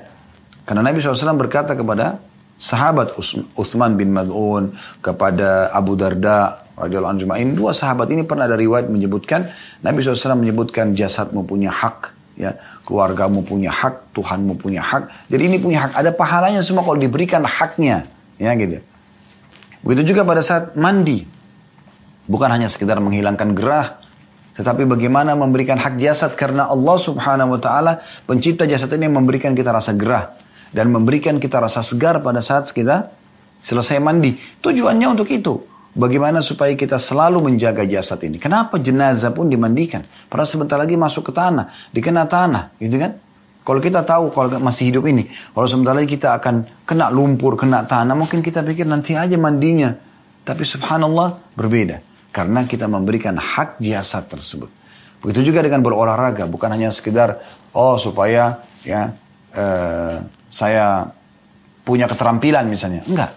[0.69, 2.21] Karena Nabi SAW berkata kepada
[2.61, 3.17] sahabat
[3.57, 9.49] Uthman bin Mad'un, kepada Abu Darda, radhiyallahu anhu dua sahabat ini pernah ada riwayat menyebutkan
[9.81, 12.55] Nabi SAW menyebutkan jasadmu punya hak ya
[12.87, 17.43] keluargamu punya hak Tuhanmu punya hak jadi ini punya hak ada pahalanya semua kalau diberikan
[17.43, 18.07] haknya
[18.39, 18.79] ya gitu
[19.83, 21.39] begitu juga pada saat mandi
[22.29, 23.97] Bukan hanya sekedar menghilangkan gerah,
[24.53, 29.73] tetapi bagaimana memberikan hak jasad karena Allah subhanahu wa ta'ala pencipta jasad ini memberikan kita
[29.73, 30.37] rasa gerah.
[30.69, 33.09] Dan memberikan kita rasa segar pada saat kita
[33.65, 34.37] selesai mandi.
[34.61, 35.57] Tujuannya untuk itu.
[35.89, 38.37] Bagaimana supaya kita selalu menjaga jasad ini.
[38.37, 40.05] Kenapa jenazah pun dimandikan?
[40.29, 43.17] Padahal sebentar lagi masuk ke tanah, dikena tanah, gitu kan?
[43.65, 47.85] Kalau kita tahu kalau masih hidup ini, kalau sebentar lagi kita akan kena lumpur, kena
[47.85, 49.93] tanah, mungkin kita pikir nanti aja mandinya.
[50.45, 52.01] Tapi subhanallah berbeda.
[52.29, 54.69] Karena kita memberikan hak jasad tersebut.
[55.21, 57.41] Begitu juga dengan berolahraga, bukan hanya sekedar
[57.75, 59.13] oh supaya ya
[59.53, 60.15] eh,
[60.49, 61.09] saya
[61.83, 63.01] punya keterampilan misalnya.
[63.05, 63.31] Enggak.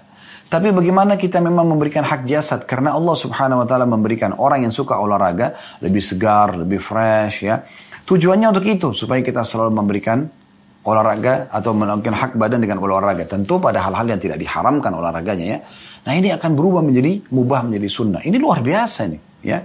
[0.52, 4.74] Tapi bagaimana kita memang memberikan hak jasad karena Allah Subhanahu wa taala memberikan orang yang
[4.74, 7.64] suka olahraga lebih segar, lebih fresh ya.
[8.04, 10.28] Tujuannya untuk itu supaya kita selalu memberikan
[10.84, 13.24] olahraga atau melakukan hak badan dengan olahraga.
[13.24, 15.58] Tentu pada hal-hal yang tidak diharamkan olahraganya ya.
[16.04, 18.20] Nah ini akan berubah menjadi mubah menjadi sunnah.
[18.20, 19.56] Ini luar biasa nih, ya.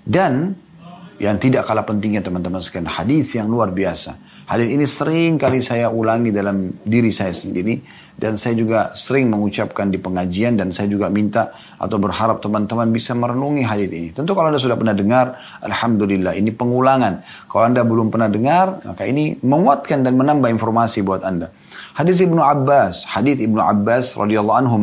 [0.00, 0.48] Dan
[1.20, 4.16] yang tidak kalah pentingnya teman-teman sekalian hadis yang luar biasa.
[4.48, 9.92] Hadis ini sering kali saya ulangi dalam diri saya sendiri dan saya juga sering mengucapkan
[9.92, 14.08] di pengajian dan saya juga minta atau berharap teman-teman bisa merenungi hadis ini.
[14.16, 17.20] Tentu kalau Anda sudah pernah dengar, alhamdulillah ini pengulangan.
[17.44, 21.52] Kalau Anda belum pernah dengar, maka ini menguatkan dan menambah informasi buat Anda.
[21.92, 24.80] Hadis Ibnu Abbas, hadis Ibnu Abbas radhiyallahu anhu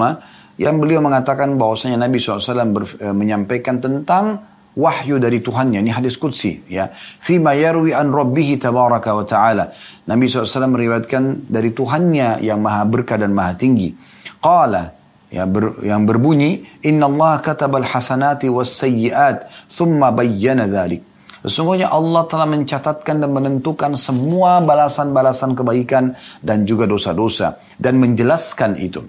[0.61, 4.45] yang beliau mengatakan bahwasanya Nabi SAW ber, e, menyampaikan tentang
[4.77, 5.81] wahyu dari Tuhannya.
[5.81, 6.65] Ini hadis Qudsi.
[6.69, 6.93] Ya.
[7.21, 9.73] Fima yarwi an rabbihi tabaraka wa ta'ala.
[10.03, 13.95] Nabi SAW meriwayatkan dari Tuhannya yang maha berkah dan maha tinggi.
[14.43, 14.99] Qala.
[15.33, 21.01] Ya, ber, yang berbunyi, Inna Allah katabal hasanati was sayyiat, thumma bayyana dhalik.
[21.41, 27.57] Sesungguhnya Allah telah mencatatkan dan menentukan semua balasan-balasan kebaikan dan juga dosa-dosa.
[27.81, 29.01] Dan menjelaskan itu.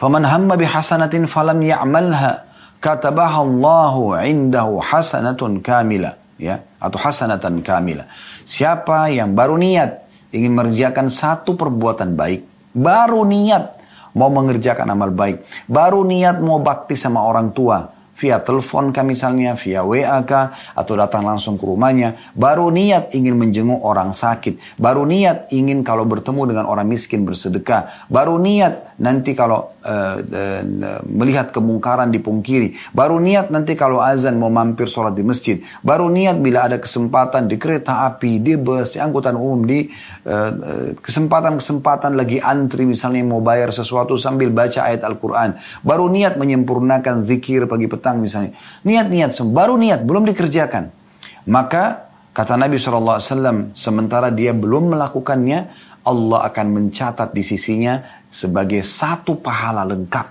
[0.00, 2.48] Faman hamma bihasanatin falam ya'malha
[2.82, 8.04] katabaha Allahu indahu hasanatun kamila ya atau hasanatan kamila.
[8.44, 13.64] Siapa yang baru niat ingin mengerjakan satu perbuatan baik, baru niat
[14.14, 19.58] mau mengerjakan amal baik, baru niat mau bakti sama orang tua, via telepon kah misalnya,
[19.58, 25.02] via WA kah, atau datang langsung ke rumahnya, baru niat ingin menjenguk orang sakit, baru
[25.02, 30.62] niat ingin kalau bertemu dengan orang miskin bersedekah, baru niat nanti kalau uh, uh,
[31.10, 36.38] melihat kemungkaran dipungkiri, baru niat nanti kalau azan mau mampir sholat di masjid, baru niat
[36.38, 39.90] bila ada kesempatan di kereta api, di bus, di angkutan umum, di
[41.04, 47.26] kesempatan-kesempatan uh, lagi antri misalnya mau bayar sesuatu sambil baca ayat Al-Quran, baru niat menyempurnakan
[47.28, 48.52] zikir pagi petang misalnya.
[48.84, 50.92] Niat-niat, baru niat, belum dikerjakan.
[51.48, 55.70] Maka Kata Nabi SAW, sementara dia belum melakukannya,
[56.02, 60.26] Allah akan mencatat di sisinya sebagai satu pahala lengkap.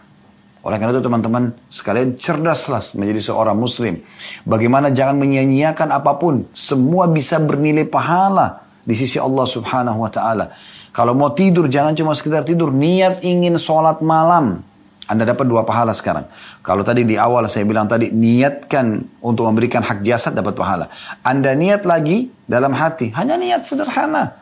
[0.67, 4.03] Oleh karena itu teman-teman sekalian cerdaslah menjadi seorang muslim.
[4.43, 6.43] Bagaimana jangan menyia-nyiakan apa pun.
[6.51, 10.51] Semua bisa bernilai pahala di sisi Allah subhanahu wa ta'ala.
[10.91, 12.67] Kalau mau tidur jangan cuma sekedar tidur.
[12.67, 14.59] Niat ingin sholat malam.
[15.03, 16.31] Anda dapat dua pahala sekarang.
[16.63, 20.87] Kalau tadi di awal saya bilang tadi, niatkan untuk memberikan hak jasad dapat pahala.
[21.27, 24.39] Anda niat lagi dalam hati, hanya niat sederhana.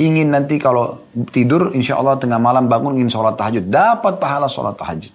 [0.00, 3.70] Ingin nanti kalau tidur, insya Allah tengah malam bangun ingin sholat tahajud.
[3.70, 5.12] Dapat pahala sholat tahajud.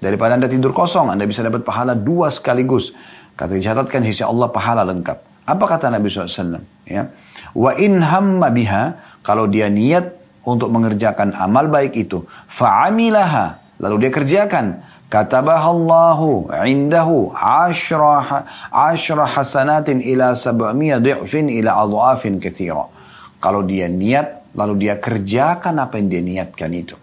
[0.00, 2.96] Daripada Anda tidur kosong, Anda bisa dapat pahala dua sekaligus.
[3.36, 5.48] Kata dicatatkan sisi Allah pahala lengkap.
[5.48, 6.60] Apa kata Nabi SAW?
[6.88, 7.12] Ya.
[7.52, 12.24] Wa in hamma biha, kalau dia niat untuk mengerjakan amal baik itu.
[12.48, 13.60] Fa'amilaha.
[13.80, 14.66] Lalu dia kerjakan.
[15.10, 22.86] Katabahallahu indahu ashra, ashra hasanatin ila sab'amiyah di'fin ila adhafin kathira.
[23.42, 26.94] Kalau dia niat, lalu dia kerjakan apa yang dia niatkan itu.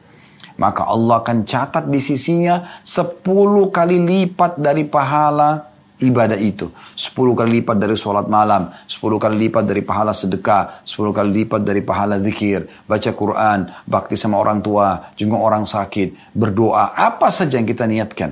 [0.58, 3.22] Maka Allah akan catat di sisinya 10
[3.70, 6.70] kali lipat dari pahala ibadah itu.
[6.94, 11.62] Sepuluh kali lipat dari sholat malam, sepuluh kali lipat dari pahala sedekah, sepuluh kali lipat
[11.66, 17.58] dari pahala zikir, baca Quran, bakti sama orang tua, jenguk orang sakit, berdoa, apa saja
[17.58, 18.32] yang kita niatkan.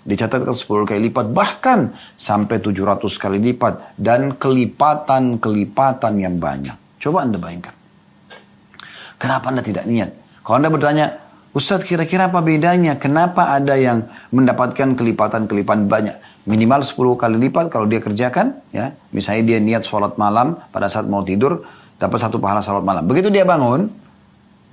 [0.00, 6.74] Dicatatkan sepuluh kali lipat, bahkan sampai tujuh ratus kali lipat, dan kelipatan-kelipatan yang banyak.
[6.96, 7.74] Coba Anda bayangkan.
[9.20, 10.10] Kenapa Anda tidak niat?
[10.40, 11.06] Kalau Anda bertanya,
[11.52, 12.96] Ustadz kira-kira apa bedanya?
[12.96, 16.16] Kenapa ada yang mendapatkan kelipatan-kelipatan banyak?
[16.48, 18.96] Minimal 10 kali lipat kalau dia kerjakan ya.
[19.12, 21.64] Misalnya dia niat sholat malam pada saat mau tidur
[22.00, 23.04] dapat satu pahala sholat malam.
[23.04, 23.90] Begitu dia bangun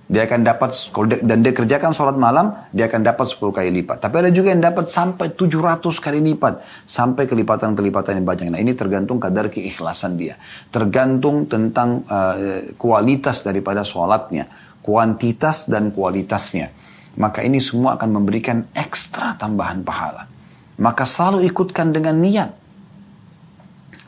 [0.08, 0.72] dia akan dapat
[1.20, 4.00] dan dia kerjakan sholat malam dia akan dapat 10 kali lipat.
[4.00, 8.48] Tapi ada juga yang dapat sampai 700 kali lipat sampai kelipatan-kelipatan yang banyak.
[8.48, 10.40] Nah ini tergantung kadar keikhlasan dia.
[10.72, 14.48] Tergantung tentang uh, kualitas daripada sholatnya
[14.80, 16.72] kuantitas dan kualitasnya.
[17.20, 20.37] Maka ini semua akan memberikan ekstra tambahan pahala
[20.78, 22.50] maka selalu ikutkan dengan niat.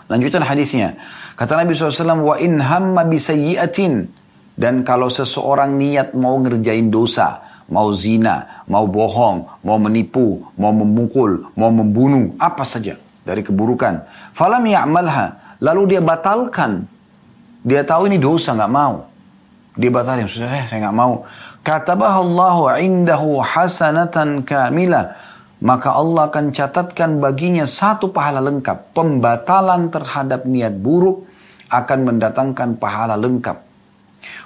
[0.09, 0.97] Lanjutan hadisnya.
[1.37, 4.09] Kata Nabi SAW, wa in hamma bisayyi'atin.
[4.59, 7.39] Dan kalau seseorang niat mau ngerjain dosa,
[7.71, 14.03] mau zina, mau bohong, mau menipu, mau memukul, mau membunuh, apa saja dari keburukan.
[14.33, 15.57] Falam ya'malha.
[15.63, 16.89] Lalu dia batalkan.
[17.63, 19.07] Dia tahu ini dosa, nggak mau.
[19.79, 21.23] Dia batalkan, saya nggak mau.
[21.63, 25.28] Katabahallahu indahu hasanatan kamilah
[25.59, 28.95] maka Allah akan catatkan baginya satu pahala lengkap.
[28.95, 31.27] Pembatalan terhadap niat buruk
[31.67, 33.57] akan mendatangkan pahala lengkap.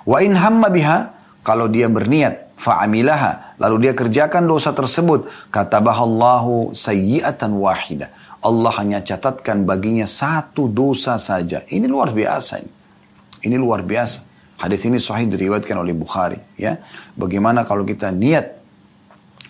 [0.10, 0.98] Wa in hamma biha,
[1.46, 8.10] kalau dia berniat, fa'amilaha, lalu dia kerjakan dosa tersebut, katabahallahu sayyi'atan wahida.
[8.44, 11.64] Allah hanya catatkan baginya satu dosa saja.
[11.64, 12.74] Ini luar biasa ini.
[13.44, 14.20] Ini luar biasa.
[14.60, 16.80] Hadis ini sahih diriwayatkan oleh Bukhari, ya.
[17.16, 18.63] Bagaimana kalau kita niat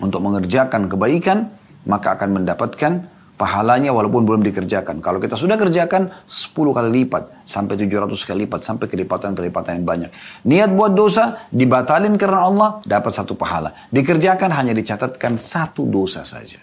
[0.02, 1.52] untuk mengerjakan kebaikan,
[1.86, 2.94] maka akan mendapatkan
[3.34, 5.04] pahalanya walaupun belum dikerjakan.
[5.04, 10.10] Kalau kita sudah kerjakan 10 kali lipat, sampai 700 kali lipat, sampai kelipatan-kelipatan yang banyak.
[10.48, 13.74] Niat buat dosa, dibatalin karena Allah, dapat satu pahala.
[13.92, 16.62] Dikerjakan hanya dicatatkan satu dosa saja.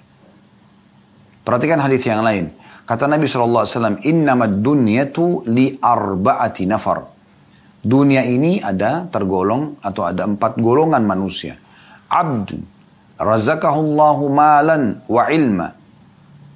[1.45, 2.49] Perhatikan hadis yang lain.
[2.87, 6.99] Kata Nabi SAW, Innamad dunyatu li arba'ati nafar.
[7.81, 11.57] Dunia ini ada tergolong atau ada empat golongan manusia.
[12.11, 12.80] Abdun
[13.21, 15.77] razakahullahu malan wa ilma.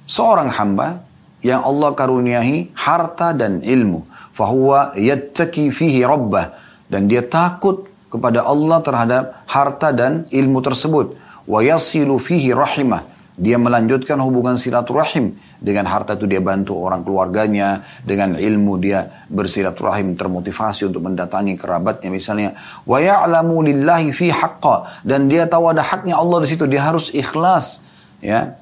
[0.09, 1.05] Seorang hamba
[1.45, 4.05] yang Allah karuniahi harta dan ilmu.
[4.33, 6.57] Fahuwa yattaki fihi rabbah.
[6.89, 11.17] Dan dia takut kepada Allah terhadap harta dan ilmu tersebut.
[11.45, 15.35] Wa yasilu fihi rahimah dia melanjutkan hubungan silaturahim.
[15.59, 17.83] Dengan harta itu dia bantu orang keluarganya.
[17.99, 22.55] Dengan ilmu dia bersilaturahim termotivasi untuk mendatangi kerabatnya misalnya.
[22.87, 25.03] Wa ya'lamu lillahi fi haqqa.
[25.03, 26.63] Dan dia tahu ada haknya Allah di situ.
[26.63, 27.83] Dia harus ikhlas.
[28.23, 28.55] Ya,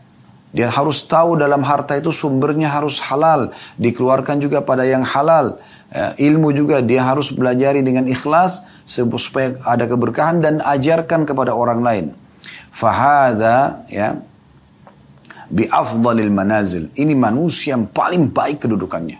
[0.49, 3.53] dia harus tahu dalam harta itu sumbernya harus halal.
[3.77, 5.61] Dikeluarkan juga pada yang halal.
[5.93, 11.85] Ya, ilmu juga dia harus belajari dengan ikhlas supaya ada keberkahan dan ajarkan kepada orang
[11.85, 12.05] lain.
[12.73, 14.17] Fahada ya
[15.49, 16.91] bi afdalil manazil.
[16.93, 19.17] Ini manusia yang paling baik kedudukannya.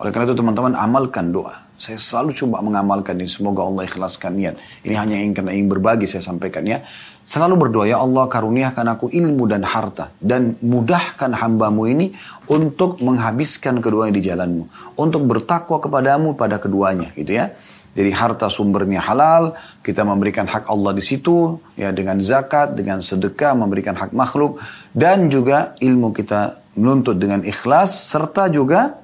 [0.00, 1.68] Oleh karena itu teman-teman amalkan doa.
[1.80, 3.28] Saya selalu coba mengamalkan ini.
[3.28, 4.54] Semoga Allah ikhlaskan niat.
[4.84, 6.84] Ini hanya ingin karena ingin berbagi saya sampaikan ya.
[7.30, 10.10] Selalu berdoa, ya Allah karuniakan aku ilmu dan harta.
[10.18, 12.10] Dan mudahkan hambamu ini
[12.50, 14.64] untuk menghabiskan keduanya di jalanmu.
[14.98, 17.54] Untuk bertakwa kepadamu pada keduanya gitu ya.
[17.90, 23.58] Jadi harta sumbernya halal, kita memberikan hak Allah di situ, ya dengan zakat, dengan sedekah,
[23.58, 24.62] memberikan hak makhluk,
[24.94, 28.94] dan juga ilmu kita menuntut dengan ikhlas, serta juga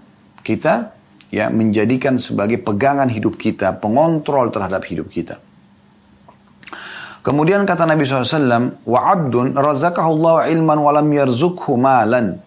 [0.46, 0.94] kita
[1.35, 5.42] ya menjadikan sebagai pegangan hidup kita, pengontrol terhadap hidup kita.
[7.27, 12.38] Kemudian kata Nabi SAW, wa abdun razaqahullahu ilman walam yarzukhu malan.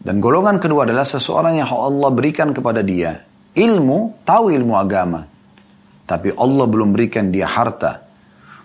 [0.00, 3.20] Dan golongan kedua adalah seseorang yang Allah berikan kepada dia
[3.52, 5.31] ilmu, tahu ilmu agama.
[6.12, 8.04] Tapi Allah belum berikan dia harta.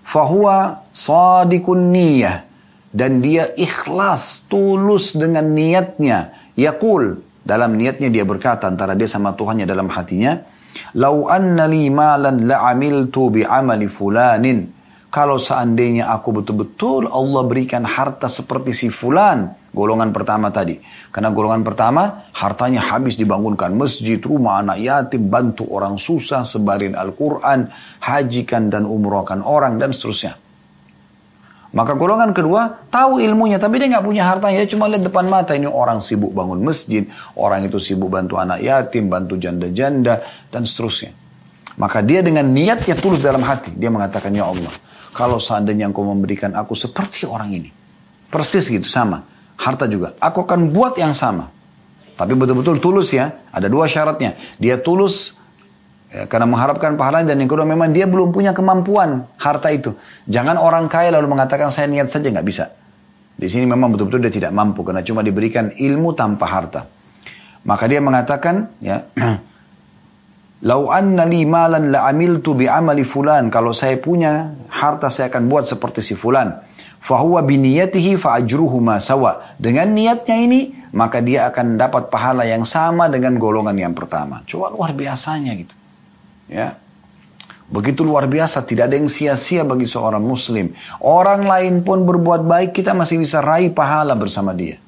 [0.04, 2.44] Fahuwa sadikun niyah.
[2.92, 6.52] Dan dia ikhlas, tulus dengan niatnya.
[6.60, 10.36] Yaqul, dalam niatnya dia berkata antara dia sama Tuhannya dalam hatinya.
[11.00, 14.60] Lau anna li malan la'amiltu bi'amali fulanin.
[15.08, 20.82] Kalau seandainya aku betul-betul Allah berikan harta seperti si fulan, golongan pertama tadi.
[21.14, 27.70] Karena golongan pertama, hartanya habis dibangunkan masjid, rumah anak yatim, bantu orang susah, sebarin Al-Quran,
[28.02, 30.42] hajikan dan umrohkan orang, dan seterusnya.
[31.78, 35.52] Maka golongan kedua tahu ilmunya tapi dia nggak punya hartanya dia cuma lihat depan mata
[35.54, 37.06] ini orang sibuk bangun masjid,
[37.38, 41.14] orang itu sibuk bantu anak yatim, bantu janda-janda dan seterusnya.
[41.78, 44.74] Maka dia dengan niatnya tulus dalam hati dia mengatakan ya Allah
[45.14, 47.70] kalau seandainya engkau memberikan aku seperti orang ini.
[48.28, 49.37] Persis gitu, sama.
[49.58, 50.14] Harta juga.
[50.22, 51.50] Aku akan buat yang sama.
[52.18, 53.30] Tapi betul-betul tulus ya.
[53.50, 54.38] Ada dua syaratnya.
[54.58, 55.34] Dia tulus
[56.14, 59.98] ya, karena mengharapkan pahala dan yang kedua memang dia belum punya kemampuan harta itu.
[60.30, 62.70] Jangan orang kaya lalu mengatakan saya niat saja nggak bisa.
[63.38, 66.82] Di sini memang betul-betul dia tidak mampu karena cuma diberikan ilmu tanpa harta.
[67.68, 69.06] Maka dia mengatakan ya
[70.66, 73.54] Lau anna li malan la amiltu bi amali fulan.
[73.54, 76.62] Kalau saya punya harta saya akan buat seperti si fulan.
[77.02, 79.58] Fahuwa biniyatihi fa ajruhu ma sawa.
[79.58, 84.46] Dengan niatnya ini maka dia akan dapat pahala yang sama dengan golongan yang pertama.
[84.46, 85.76] Coba luar biasanya gitu.
[86.48, 86.80] Ya.
[87.68, 90.72] Begitu luar biasa, tidak ada yang sia-sia bagi seorang muslim.
[91.04, 94.80] Orang lain pun berbuat baik, kita masih bisa raih pahala bersama dia.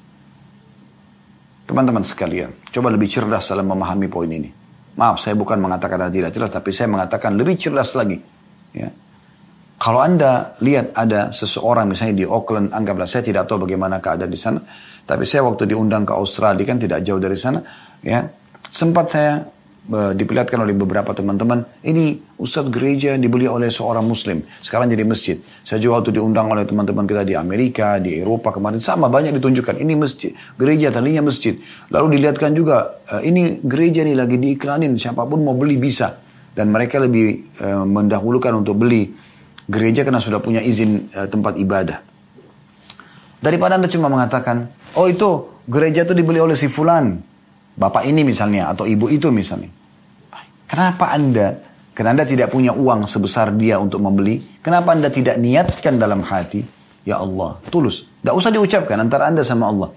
[1.68, 4.48] Teman-teman sekalian, coba lebih cerdas dalam memahami poin ini.
[4.96, 8.16] Maaf, saya bukan mengatakan tidak jelas, tapi saya mengatakan lebih cerdas lagi.
[8.72, 8.88] Ya.
[9.80, 14.36] Kalau Anda lihat ada seseorang misalnya di Auckland, anggaplah saya tidak tahu bagaimana keadaan di
[14.36, 14.60] sana,
[15.08, 17.64] tapi saya waktu diundang ke Australia kan tidak jauh dari sana,
[18.04, 18.28] ya
[18.68, 19.40] sempat saya
[19.90, 25.40] Eh, diperlihatkan oleh beberapa teman-teman, ini Ustadz gereja dibeli oleh seorang muslim, sekarang jadi masjid.
[25.66, 29.82] Saya juga waktu diundang oleh teman-teman kita di Amerika, di Eropa kemarin, sama banyak ditunjukkan,
[29.82, 31.58] ini masjid, gereja tadinya masjid.
[31.90, 36.22] Lalu dilihatkan juga, eh, ini gereja nih lagi diiklanin, siapa pun mau beli bisa.
[36.50, 39.06] Dan mereka lebih uh, mendahulukan untuk beli
[39.70, 42.02] gereja karena sudah punya izin uh, tempat ibadah.
[43.40, 47.16] Daripada Anda cuma mengatakan, oh itu gereja itu dibeli oleh si fulan,
[47.78, 49.70] bapak ini misalnya, atau ibu itu misalnya.
[50.68, 51.56] Kenapa Anda,
[51.96, 56.60] karena Anda tidak punya uang sebesar dia untuk membeli, kenapa Anda tidak niatkan dalam hati,
[57.06, 58.04] ya Allah, tulus.
[58.20, 59.88] Tidak usah diucapkan antara Anda sama Allah.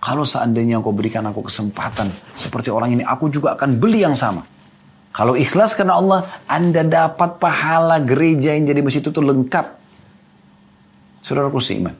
[0.00, 4.55] Kalau seandainya engkau berikan aku kesempatan seperti orang ini, aku juga akan beli yang sama.
[5.16, 9.66] Kalau ikhlas karena Allah, Anda dapat pahala gereja yang jadi masjid itu lengkap.
[11.24, 11.96] Saudaraku seiman,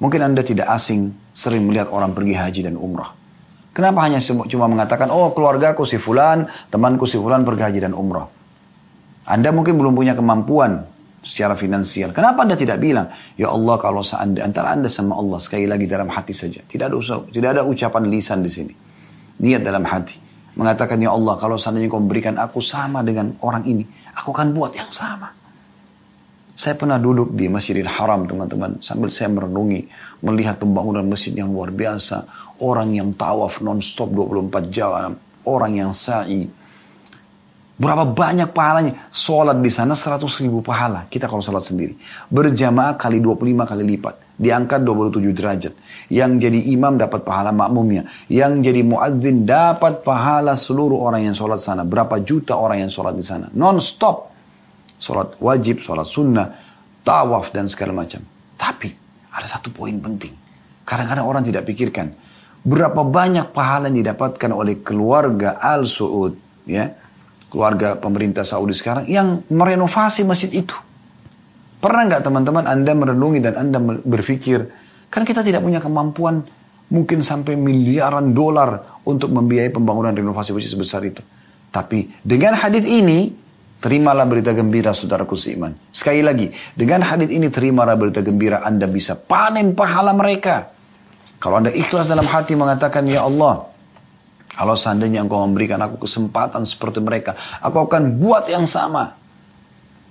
[0.00, 3.12] mungkin Anda tidak asing sering melihat orang pergi haji dan umrah.
[3.76, 8.24] Kenapa hanya cuma mengatakan, oh keluargaku si fulan, temanku si fulan pergi haji dan umrah.
[9.28, 10.88] Anda mungkin belum punya kemampuan
[11.20, 12.16] secara finansial.
[12.16, 16.08] Kenapa Anda tidak bilang, ya Allah kalau seandainya antara Anda sama Allah sekali lagi dalam
[16.08, 16.64] hati saja.
[16.64, 18.72] Tidak ada usah, tidak ada ucapan lisan di sini.
[19.44, 20.23] Niat dalam hati.
[20.54, 23.82] Mengatakan, ya Allah kalau seandainya kau memberikan aku sama dengan orang ini,
[24.14, 25.30] aku akan buat yang sama.
[26.54, 29.90] Saya pernah duduk di Masjidil Haram teman-teman sambil saya merenungi
[30.22, 32.22] melihat pembangunan masjid yang luar biasa,
[32.62, 36.46] orang yang tawaf non-stop 24 jam, orang yang sa'i.
[37.74, 39.10] Berapa banyak pahalanya?
[39.10, 41.10] Sholat di sana 100 ribu pahala.
[41.10, 41.98] Kita kalau sholat sendiri.
[42.30, 44.23] Berjamaah kali 25 kali lipat.
[44.34, 45.72] Diangkat 27 derajat.
[46.10, 48.10] Yang jadi imam dapat pahala makmumnya.
[48.26, 51.86] Yang jadi muadzin dapat pahala seluruh orang yang sholat sana.
[51.86, 53.46] Berapa juta orang yang sholat di sana.
[53.54, 54.34] Non-stop
[54.98, 56.48] sholat wajib, sholat sunnah,
[57.04, 58.24] tawaf dan segala macam.
[58.56, 58.88] Tapi
[59.30, 60.32] ada satu poin penting.
[60.84, 62.12] Kadang-kadang orang tidak pikirkan
[62.64, 66.88] berapa banyak pahala yang didapatkan oleh keluarga Al Saud, ya,
[67.52, 70.74] keluarga pemerintah Saudi sekarang yang merenovasi masjid itu.
[71.84, 74.64] Pernah nggak teman-teman Anda merenungi dan Anda berpikir,
[75.12, 76.40] kan kita tidak punya kemampuan
[76.88, 81.20] mungkin sampai miliaran dolar untuk membiayai pembangunan renovasi masjid sebesar itu.
[81.68, 83.44] Tapi dengan hadis ini,
[83.84, 85.76] Terimalah berita gembira saudaraku seiman.
[85.92, 90.72] Sekali lagi, dengan hadis ini terimalah berita gembira Anda bisa panen pahala mereka.
[91.36, 93.68] Kalau Anda ikhlas dalam hati mengatakan, Ya Allah,
[94.56, 99.20] kalau seandainya engkau memberikan aku kesempatan seperti mereka, aku akan buat yang sama.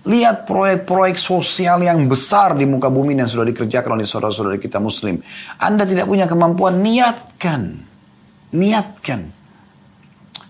[0.03, 5.23] Lihat proyek-proyek sosial yang besar di muka bumi yang sudah dikerjakan oleh saudara-saudara kita muslim.
[5.55, 7.79] Anda tidak punya kemampuan, niatkan.
[8.51, 9.31] Niatkan.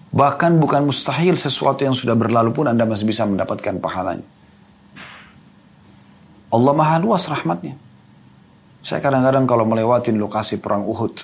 [0.09, 4.25] Bahkan bukan mustahil sesuatu yang sudah berlalu pun Anda masih bisa mendapatkan pahalanya.
[6.53, 7.77] Allah maha luas rahmatnya.
[8.81, 11.17] Saya kadang-kadang kalau melewati lokasi perang Uhud,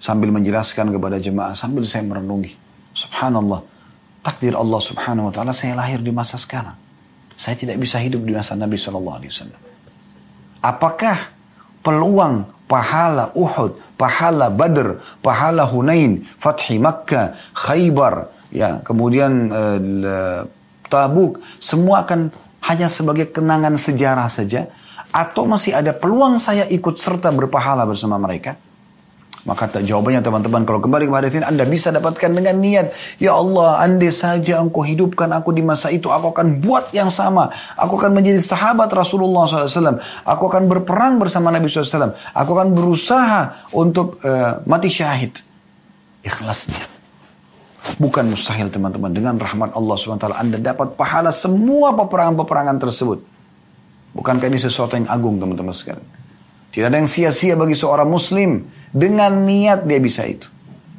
[0.00, 2.56] sambil menjelaskan kepada jemaah, sambil saya merenungi.
[2.96, 3.62] Subhanallah,
[4.24, 6.87] takdir Allah subhanahu wa ta'ala saya lahir di masa sekarang.
[7.38, 9.22] Saya tidak bisa hidup di masa Nabi SAW.
[10.58, 11.30] Apakah
[11.86, 20.42] peluang pahala Uhud, pahala Badr, pahala Hunain, Fathi Makkah, Khaybar, ya, kemudian uh,
[20.90, 22.34] Tabuk, semua akan
[22.66, 24.66] hanya sebagai kenangan sejarah saja
[25.14, 28.58] atau masih ada peluang saya ikut serta berpahala bersama mereka?
[29.48, 34.12] Maka jawabannya teman-teman kalau kembali kepada ini Anda bisa dapatkan dengan niat Ya Allah andai
[34.12, 37.48] saja engkau hidupkan aku di masa itu Aku akan buat yang sama.
[37.80, 43.64] Aku akan menjadi sahabat Rasulullah SAW Aku akan berperang bersama Nabi SAW Aku akan berusaha
[43.72, 45.32] untuk uh, mati syahid.
[46.20, 46.84] Ikhlasnya.
[47.96, 49.16] Bukan mustahil teman-teman.
[49.16, 53.24] Dengan rahmat Allah SWT Anda dapat pahala semua peperangan-peperangan tersebut.
[54.12, 56.17] Bukankah ini sesuatu yang agung teman-teman sekalian
[56.68, 60.46] Tidak ada yang sia-sia bagi seorang muslim dengan niat dia bisa itu.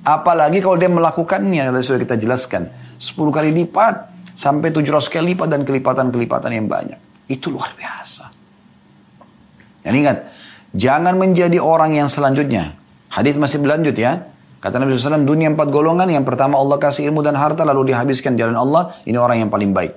[0.01, 2.71] Apalagi kalau dia melakukannya, tadi sudah kita jelaskan.
[2.97, 6.99] 10 kali lipat, sampai 700 kali lipat dan kelipatan-kelipatan yang banyak.
[7.29, 8.25] Itu luar biasa.
[9.83, 10.17] Dan ingat,
[10.73, 12.73] jangan menjadi orang yang selanjutnya.
[13.11, 14.25] Hadis masih berlanjut ya.
[14.59, 16.09] Kata Nabi SAW, dunia empat golongan.
[16.11, 18.97] Yang pertama Allah kasih ilmu dan harta lalu dihabiskan jalan Allah.
[19.07, 19.93] Ini orang yang paling baik.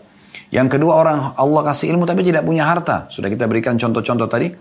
[0.53, 3.09] Yang kedua orang Allah kasih ilmu tapi tidak punya harta.
[3.09, 4.53] Sudah kita berikan contoh-contoh tadi.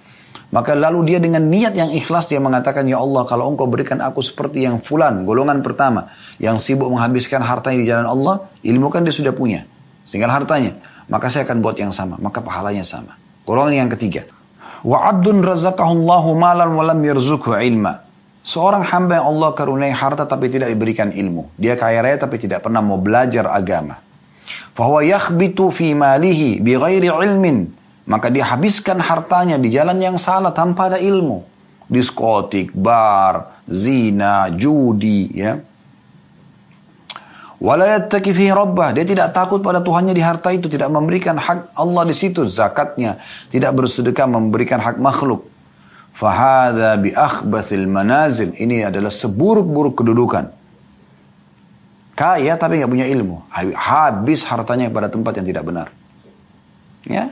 [0.51, 4.19] Maka lalu dia dengan niat yang ikhlas dia mengatakan, Ya Allah kalau engkau berikan aku
[4.19, 6.11] seperti yang fulan, golongan pertama.
[6.43, 9.63] Yang sibuk menghabiskan hartanya di jalan Allah, ilmu kan dia sudah punya.
[10.11, 10.75] Tinggal hartanya.
[11.07, 12.19] Maka saya akan buat yang sama.
[12.19, 13.15] Maka pahalanya sama.
[13.47, 14.27] Golongan yang ketiga.
[14.83, 18.03] Wa abdun razaqahullahu malan walam yarzuku ilma.
[18.41, 21.53] Seorang hamba yang Allah karuniai harta tapi tidak diberikan ilmu.
[21.55, 24.01] Dia kaya raya tapi tidak pernah mau belajar agama.
[24.73, 30.49] Fahuwa yakhbitu fi malihi bi ghairi ilmin maka dia habiskan hartanya di jalan yang salah
[30.49, 31.45] tanpa ada ilmu.
[31.91, 35.59] Diskotik, bar, zina, judi, ya.
[37.61, 38.97] Walayattaki fi rabbah.
[38.97, 40.65] Dia tidak takut pada Tuhannya di harta itu.
[40.65, 42.49] Tidak memberikan hak Allah di situ.
[42.49, 43.21] Zakatnya.
[43.53, 45.45] Tidak bersedekah memberikan hak makhluk.
[46.17, 48.57] Fahada bi akhbathil manazil.
[48.57, 50.49] Ini adalah seburuk-buruk kedudukan.
[52.17, 53.45] Kaya tapi nggak punya ilmu.
[53.77, 55.87] Habis hartanya pada tempat yang tidak benar.
[57.05, 57.29] Ya,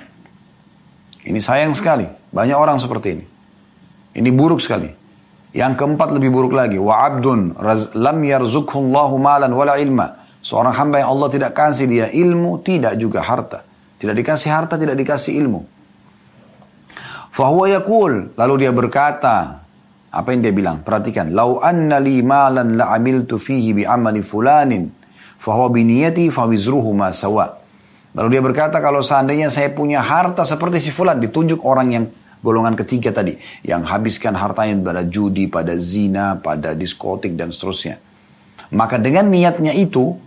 [1.28, 2.08] ini sayang sekali.
[2.08, 3.26] Banyak orang seperti ini.
[4.16, 4.88] Ini buruk sekali.
[5.52, 6.78] Yang keempat lebih buruk lagi.
[6.78, 7.58] Wa abdun
[7.98, 10.30] lam yarzukhullahu malan wala ilma.
[10.40, 13.68] Seorang hamba yang Allah tidak kasih dia ilmu, tidak juga harta.
[14.00, 15.62] Tidak dikasih harta, tidak dikasih ilmu.
[17.36, 18.32] Fahuwa yakul.
[18.40, 19.68] Lalu dia berkata,
[20.10, 20.80] apa yang dia bilang?
[20.80, 21.36] Perhatikan.
[21.36, 24.88] Lau anna li malan la amiltu fihi bi amali fulanin.
[25.36, 27.59] Fahuwa biniyati fawizruhu ma sawa.
[28.20, 32.06] Lalu dia berkata kalau seandainya saya punya harta seperti si fulan ditunjuk orang yang
[32.44, 37.96] golongan ketiga tadi yang habiskan hartanya pada judi, pada zina, pada diskotik dan seterusnya.
[38.76, 40.20] Maka dengan niatnya itu,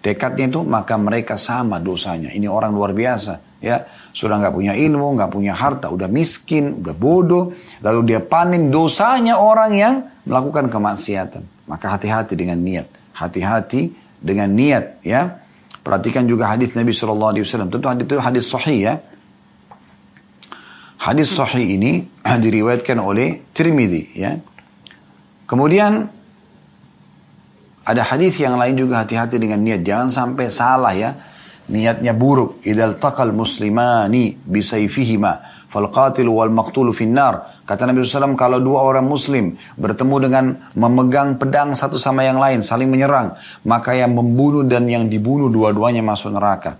[0.00, 2.32] tekadnya itu, maka mereka sama dosanya.
[2.32, 3.84] Ini orang luar biasa, ya.
[4.16, 7.52] Sudah nggak punya ilmu, nggak punya harta, udah miskin, udah bodoh.
[7.84, 11.68] Lalu dia panen dosanya orang yang melakukan kemaksiatan.
[11.68, 12.88] Maka hati-hati dengan niat.
[13.12, 15.45] Hati-hati dengan niat, ya.
[15.86, 17.70] Perhatikan juga hadis Nabi Shallallahu Alaihi Wasallam.
[17.70, 18.94] Tentu hadis itu hadis sahih ya.
[20.98, 22.10] Hadis sahih ini
[22.42, 24.34] diriwayatkan oleh Tirmidzi ya.
[25.46, 26.10] Kemudian
[27.86, 29.86] ada hadis yang lain juga hati-hati dengan niat.
[29.86, 31.14] Jangan sampai salah ya.
[31.70, 32.66] Niatnya buruk.
[32.66, 37.55] Idal takal muslimani bisayfihima fal qatil wal maqtul finnar.
[37.66, 40.44] Kata Nabi SAW, kalau dua orang muslim bertemu dengan
[40.78, 43.34] memegang pedang satu sama yang lain, saling menyerang,
[43.66, 46.78] maka yang membunuh dan yang dibunuh dua-duanya masuk neraka.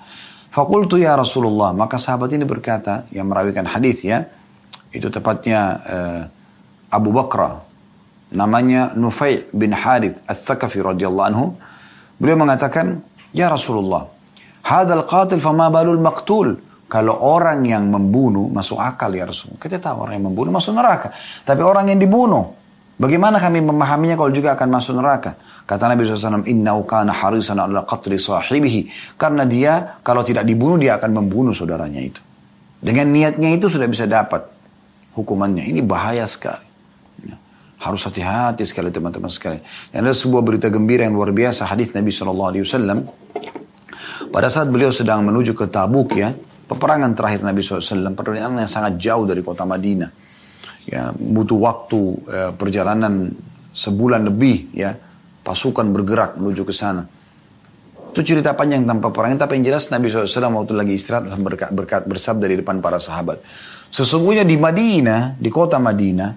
[0.54, 4.30] Fakultu ya Rasulullah, maka sahabat ini berkata, yang merawikan hadis ya,
[4.94, 6.22] itu tepatnya uh,
[6.94, 7.66] Abu Bakra,
[8.30, 11.46] namanya Nufai bin Hadith Al-Thaqafi radhiyallahu anhu.
[12.16, 13.02] Beliau mengatakan,
[13.34, 14.08] Ya Rasulullah,
[14.64, 16.62] hadal qatil fama balul maqtul.
[16.86, 19.58] Kalau orang yang membunuh masuk akal ya Rasul.
[19.58, 21.10] Kita tahu orang yang membunuh masuk neraka.
[21.42, 22.54] Tapi orang yang dibunuh,
[22.94, 25.34] bagaimana kami memahaminya kalau juga akan masuk neraka?
[25.66, 28.86] Kata Nabi SAW, Inna kana harisan ala qatri sahibihi.
[29.18, 32.22] Karena dia, kalau tidak dibunuh, dia akan membunuh saudaranya itu.
[32.78, 34.46] Dengan niatnya itu sudah bisa dapat
[35.18, 35.66] hukumannya.
[35.66, 36.62] Ini bahaya sekali.
[37.26, 37.34] Ya.
[37.82, 39.58] Harus hati-hati sekali teman-teman sekali.
[39.90, 41.66] Yang ada sebuah berita gembira yang luar biasa.
[41.66, 42.62] Hadis Nabi SAW.
[44.30, 46.30] Pada saat beliau sedang menuju ke Tabuk ya
[46.66, 50.10] peperangan terakhir Nabi SAW, perjalanan yang sangat jauh dari kota Madinah.
[50.86, 52.00] Ya, butuh waktu
[52.30, 53.34] ya, perjalanan
[53.74, 54.94] sebulan lebih ya,
[55.42, 57.02] pasukan bergerak menuju ke sana.
[58.14, 59.36] Itu cerita panjang tanpa perang.
[59.36, 63.44] Tapi yang jelas Nabi SAW waktu lagi istirahat berkat, berkat bersabda di depan para sahabat.
[63.92, 66.30] Sesungguhnya di Madinah, di kota Madinah,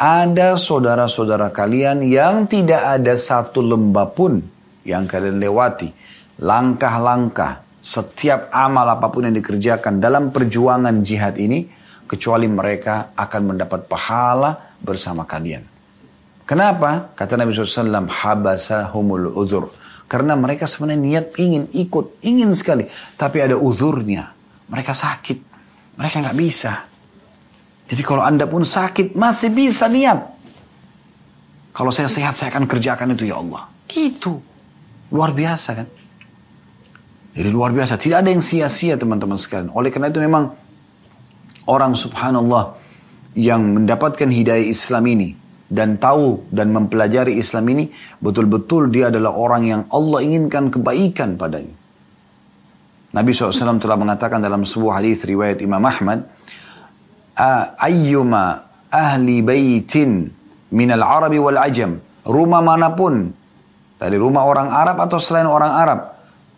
[0.00, 4.40] ada saudara-saudara kalian yang tidak ada satu lembah pun
[4.88, 5.92] yang kalian lewati.
[6.40, 11.64] Langkah-langkah, setiap amal apa pun yang dikerjakan dalam perjuangan jihad ini,
[12.04, 15.64] kecuali mereka akan mendapat pahala bersama kalian.
[16.42, 17.14] Kenapa?
[17.14, 19.70] Kata Nabi SAW, habasahumul udhur.
[20.10, 22.90] Karena mereka sebenarnya niat ingin ikut, ingin sekali.
[23.14, 24.34] Tapi ada uzurnya.
[24.66, 25.38] Mereka sakit.
[25.94, 26.90] Mereka nggak bisa.
[27.86, 30.18] Jadi kalau anda pun sakit, masih bisa niat.
[31.70, 33.70] Kalau saya sehat, saya akan kerjakan itu ya Allah.
[33.86, 34.34] Gitu.
[35.14, 35.86] Luar biasa kan?
[37.30, 37.94] Jadi luar biasa.
[37.94, 39.70] Tidak ada yang sia-sia teman-teman sekalian.
[39.70, 40.50] Oleh karena itu memang
[41.70, 42.74] orang subhanallah
[43.38, 45.30] yang mendapatkan hidayah Islam ini
[45.70, 47.86] dan tahu dan mempelajari Islam ini
[48.18, 51.78] betul-betul dia adalah orang yang Allah inginkan kebaikan padanya.
[53.10, 56.26] Nabi SAW telah mengatakan dalam sebuah hadis riwayat Imam Ahmad,
[57.78, 60.30] ayyuma ahli baitin
[60.74, 63.30] minal arabi wal ajam, rumah mana pun
[63.98, 66.00] dari rumah orang Arab atau selain orang Arab,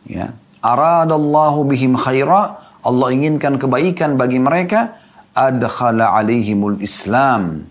[0.08, 0.32] ya,
[0.62, 4.96] aradallahu bihim khaira, Allah inginkan kebaikan bagi mereka,
[5.34, 7.66] adkhala alaihimul Islam.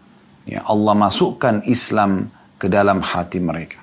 [0.45, 2.29] Ya, Allah masukkan Islam
[2.59, 3.79] ke dalam hati mereka.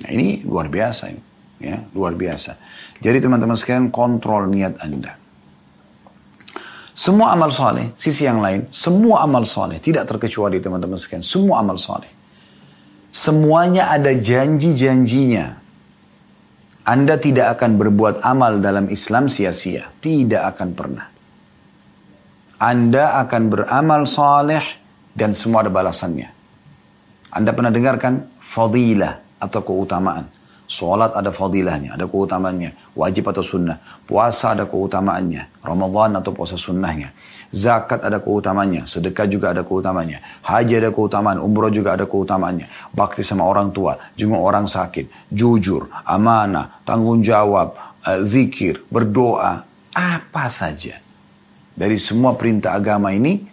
[0.00, 1.22] Nah, ini luar biasa ini.
[1.56, 2.60] Ya, luar biasa.
[3.00, 5.16] Jadi teman-teman sekalian kontrol niat Anda.
[6.96, 11.76] Semua amal soleh, sisi yang lain, semua amal soleh, tidak terkecuali teman-teman sekalian, semua amal
[11.76, 12.08] soleh.
[13.12, 15.60] Semuanya ada janji-janjinya.
[16.86, 19.90] Anda tidak akan berbuat amal dalam Islam sia-sia.
[19.90, 21.06] Tidak akan pernah.
[22.62, 24.62] Anda akan beramal saleh
[25.10, 26.30] dan semua ada balasannya.
[27.34, 30.35] Anda pernah dengarkan fadilah atau keutamaan.
[30.66, 32.94] Sholat ada fadilahnya, ada keutamaannya.
[32.98, 33.78] Wajib atau sunnah.
[34.02, 35.62] Puasa ada keutamaannya.
[35.62, 37.14] Ramadan atau puasa sunnahnya.
[37.54, 38.82] Zakat ada keutamaannya.
[38.82, 40.42] Sedekah juga ada keutamaannya.
[40.42, 41.38] Haji ada keutamaan.
[41.38, 42.66] Umroh juga ada keutamaannya.
[42.90, 43.94] Bakti sama orang tua.
[44.18, 45.30] Jenguk orang sakit.
[45.30, 45.86] Jujur.
[46.02, 46.82] Amanah.
[46.82, 47.78] Tanggung jawab.
[48.02, 48.82] Eh, zikir.
[48.90, 49.62] Berdoa.
[49.94, 51.06] Apa saja
[51.76, 53.44] dari semua perintah agama ini,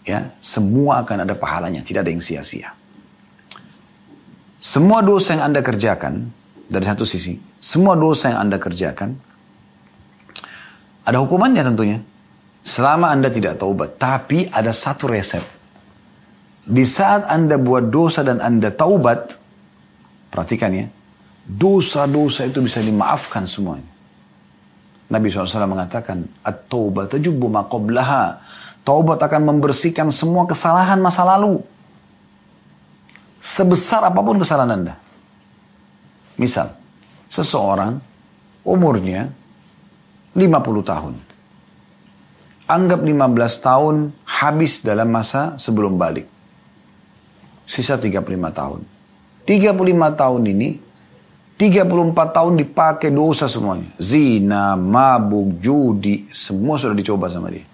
[0.00, 2.72] ya semua akan ada pahalanya, tidak ada yang sia-sia.
[4.56, 6.32] Semua dosa yang Anda kerjakan,
[6.66, 9.10] dari satu sisi, semua dosa yang Anda kerjakan,
[11.06, 11.98] ada hukumannya tentunya.
[12.66, 13.94] Selama Anda tidak taubat.
[13.94, 15.42] Tapi ada satu resep.
[16.66, 19.38] Di saat Anda buat dosa dan Anda taubat,
[20.34, 20.90] perhatikan ya,
[21.46, 23.86] dosa-dosa itu bisa dimaafkan semuanya.
[25.06, 28.42] Nabi SAW mengatakan, At-taubat tajubu maqoblaha.
[28.82, 31.62] Taubat akan membersihkan semua kesalahan masa lalu.
[33.38, 35.05] Sebesar apa pun kesalahan Anda.
[36.36, 36.76] Misal,
[37.32, 38.00] seseorang
[38.64, 39.32] umurnya
[40.36, 41.14] 50 tahun.
[42.66, 43.94] Anggap 15 tahun
[44.26, 46.26] habis dalam masa sebelum balik.
[47.64, 48.20] Sisa 35
[48.52, 48.80] tahun.
[49.46, 50.70] 35 tahun ini
[51.56, 53.88] 34 tahun dipakai dosa semuanya.
[53.96, 57.64] Zina, mabuk, judi, semua sudah dicoba sama dia.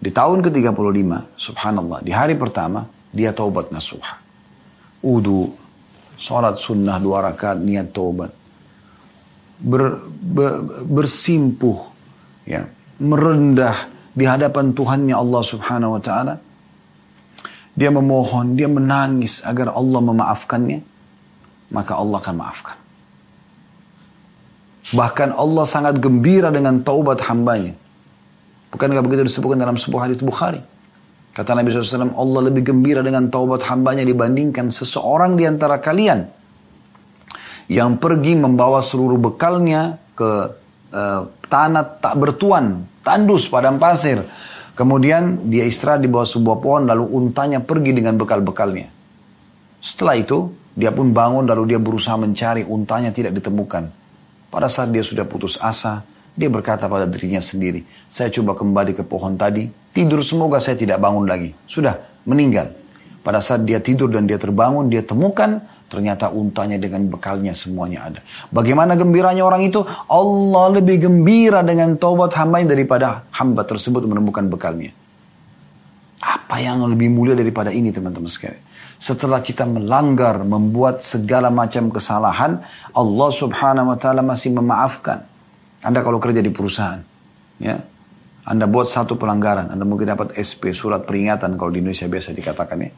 [0.00, 4.20] Di tahun ke-35, subhanallah, di hari pertama, dia taubat nasuha.
[5.00, 5.52] Udu,
[6.20, 8.28] sholat sunnah dua rakaat, niat taubat.
[9.60, 11.80] Ber, ber, bersimpuh,
[12.44, 12.68] ya,
[13.00, 16.34] merendah di hadapan Tuhannya Allah subhanahu wa ta'ala.
[17.72, 20.90] Dia memohon, dia menangis agar Allah memaafkannya
[21.70, 22.76] maka Allah akan maafkan.
[24.90, 27.78] Bahkan Allah sangat gembira dengan taubat hambanya.
[28.74, 30.58] Bukankah begitu disebutkan dalam sebuah hadis Bukhari?
[31.30, 36.26] Kata Nabi SAW, Allah lebih gembira dengan taubat hambanya dibandingkan seseorang di antara kalian
[37.70, 40.30] yang pergi membawa seluruh bekalnya ke
[40.90, 44.26] uh, tanah tak bertuan, tandus padang pasir.
[44.74, 48.90] Kemudian dia istirahat di bawah sebuah pohon lalu untanya pergi dengan bekal-bekalnya.
[49.78, 53.86] Setelah itu dia pun bangun lalu dia berusaha mencari untanya tidak ditemukan.
[54.50, 56.02] Pada saat dia sudah putus asa,
[56.40, 60.96] dia berkata pada dirinya sendiri, saya coba kembali ke pohon tadi, tidur semoga saya tidak
[60.96, 61.52] bangun lagi.
[61.68, 62.72] Sudah, meninggal.
[63.20, 65.60] Pada saat dia tidur dan dia terbangun, dia temukan
[65.92, 68.20] ternyata untanya dengan bekalnya semuanya ada.
[68.48, 69.84] Bagaimana gembiranya orang itu?
[70.08, 74.96] Allah lebih gembira dengan taubat hamba daripada hamba tersebut menemukan bekalnya.
[76.24, 78.70] Apa yang lebih mulia daripada ini teman-teman sekalian?
[79.00, 82.60] setelah kita melanggar, membuat segala macam kesalahan,
[82.92, 85.24] Allah subhanahu wa ta'ala masih memaafkan.
[85.80, 87.00] Anda kalau kerja di perusahaan,
[87.56, 87.76] ya,
[88.44, 92.78] Anda buat satu pelanggaran, Anda mungkin dapat SP, surat peringatan kalau di Indonesia biasa dikatakan
[92.84, 92.92] ya.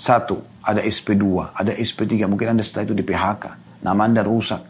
[0.00, 3.44] Satu, ada SP2, ada SP3, mungkin Anda setelah itu di PHK,
[3.84, 4.62] nama Anda rusak.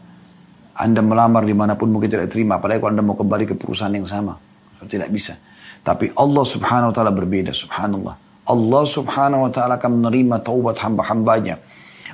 [0.75, 2.57] Anda melamar di mana pun mungkin tidak terima.
[2.57, 4.39] Apalagi kalau Anda mau kembali ke perusahaan yang sama.
[4.81, 5.37] Tidak bisa.
[5.83, 7.53] Tapi Allah subhanahu wa ta'ala berbeda.
[7.53, 8.15] Subhanallah.
[8.49, 11.61] Allah subhanahu wa ta'ala akan menerima taubat hamba-hambanya.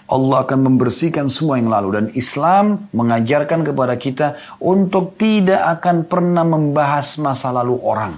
[0.08, 1.90] Allah akan membersihkan semua yang lalu.
[2.00, 4.28] Dan Islam mengajarkan kepada kita
[4.64, 8.14] untuk tidak akan pernah membahas masa lalu orang.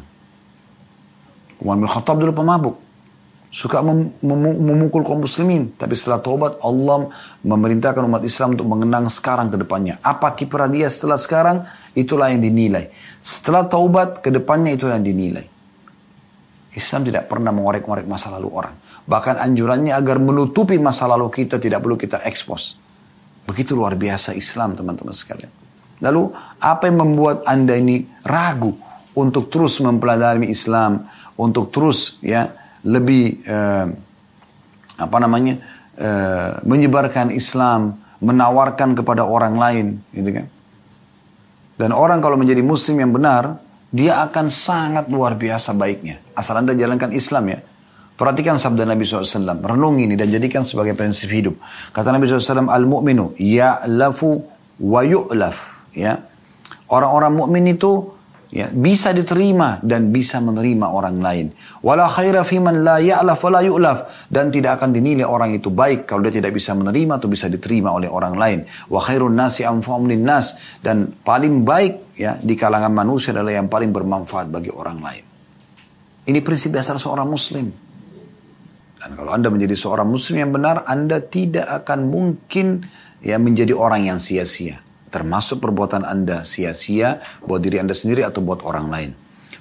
[1.60, 2.76] Umar bin Khattab dulu pemabuk
[3.50, 5.74] suka mem mem memukul kaum muslimin.
[5.74, 7.10] Tapi setelah taubat Allah
[7.42, 9.98] memerintahkan umat Islam untuk mengenang sekarang ke depannya.
[10.06, 11.66] Apa kiprah dia setelah sekarang?
[11.98, 12.94] Itulah yang dinilai.
[13.20, 15.46] Setelah taubat ke depannya itulah yang dinilai.
[16.70, 18.76] Islam tidak pernah mengorek-ngorek masa lalu orang.
[19.10, 22.78] Bahkan anjurannya agar menutupi masa lalu kita tidak perlu kita ekspos.
[23.50, 25.50] Begitu luar biasa Islam teman-teman sekalian.
[26.06, 26.30] Lalu
[26.62, 28.78] apa yang membuat anda ini ragu
[29.18, 31.10] untuk terus mempelajari Islam,
[31.42, 32.54] untuk terus ya
[32.86, 33.90] lebih uh,
[35.02, 35.58] apa namanya
[35.98, 40.48] uh, menyebarkan Islam, menawarkan kepada orang lain, gitu kan?
[41.80, 43.58] Dan orang kalau menjadi Muslim yang benar,
[43.90, 46.22] dia akan sangat luar biasa baiknya.
[46.38, 47.60] Asal anda jalankan Islam ya.
[48.20, 49.64] Perhatikan sabda Nabi SAW.
[49.64, 51.56] Renungi ini dan jadikan sebagai prinsip hidup.
[51.96, 54.44] Kata Nabi SAW, Al-mu'minu ya'lafu
[54.84, 55.88] wa yu'laf.
[55.96, 56.20] Ya.
[56.92, 58.12] Orang-orang mukmin itu
[58.52, 61.46] ya, bisa diterima dan bisa menerima orang lain.
[61.80, 66.04] Wala khaira fiman la ya'laf wa la yu'laf dan tidak akan dinilai orang itu baik
[66.04, 68.60] kalau dia tidak bisa menerima atau bisa diterima oleh orang lain.
[68.92, 73.96] Wa khairun nasi anfa'um nas dan paling baik ya di kalangan manusia adalah yang paling
[73.96, 75.24] bermanfaat bagi orang lain.
[76.28, 77.89] Ini prinsip dasar seorang muslim.
[79.00, 82.84] Dan kalau Anda menjadi seorang muslim yang benar, Anda tidak akan mungkin
[83.24, 88.62] ya menjadi orang yang sia-sia termasuk perbuatan Anda sia-sia buat diri Anda sendiri atau buat
[88.62, 89.12] orang lain.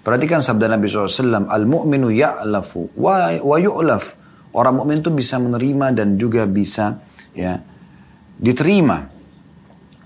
[0.05, 4.16] Perhatikan sabda Nabi SAW, Al-mu'minu ya'lafu wa, wa yu'laf.
[4.57, 6.97] Orang mukmin itu bisa menerima dan juga bisa
[7.36, 7.61] ya
[8.41, 9.05] diterima.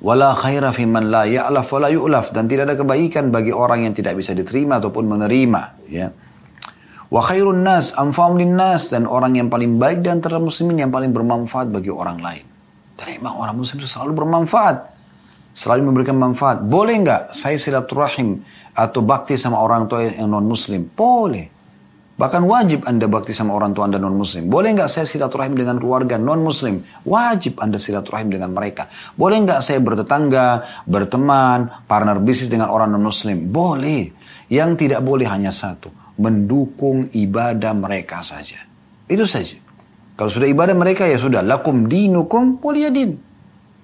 [0.03, 2.35] Wala khaira fi man la ya'laf wa la yu'laf.
[2.35, 5.62] Dan tidak ada kebaikan bagi orang yang tidak bisa diterima ataupun menerima.
[5.87, 6.11] Ya.
[7.13, 8.89] Wa khairun nas anfa'um nas.
[8.89, 12.45] Dan orang yang paling baik dan antara muslimin yang paling bermanfaat bagi orang lain.
[12.97, 14.93] Dan memang orang muslim itu selalu bermanfaat
[15.53, 16.65] selalu memberikan manfaat.
[16.65, 18.41] Boleh nggak saya silaturahim
[18.73, 20.89] atau bakti sama orang tua yang non muslim?
[20.89, 21.53] Boleh.
[22.13, 24.49] Bahkan wajib Anda bakti sama orang tua Anda non muslim.
[24.49, 26.81] Boleh nggak saya silaturahim dengan keluarga non muslim?
[27.05, 28.89] Wajib Anda silaturahim dengan mereka.
[29.17, 33.49] Boleh nggak saya bertetangga, berteman, partner bisnis dengan orang non muslim?
[33.49, 34.13] Boleh.
[34.53, 35.89] Yang tidak boleh hanya satu,
[36.23, 38.62] mendukung ibadah mereka saja.
[39.11, 39.59] Itu saja.
[40.14, 43.18] Kalau sudah ibadah mereka ya sudah lakum dinukum waliyadin.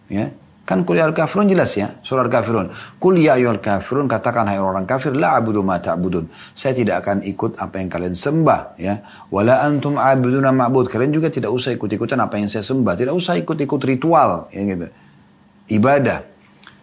[0.09, 0.31] Ya,
[0.69, 2.69] Kan kuliah al-kafirun jelas ya, surah al-kafirun.
[3.01, 6.29] Kuliah ya al-kafirun, katakan hai orang kafir, la abudu ma ta'budun.
[6.53, 9.01] Saya tidak akan ikut apa yang kalian sembah ya.
[9.33, 10.93] Wala antum abuduna ma'bud.
[10.93, 13.01] Kalian juga tidak usah ikut-ikutan apa yang saya sembah.
[13.01, 14.87] Tidak usah ikut-ikut ritual ya gitu.
[15.73, 16.19] Ibadah.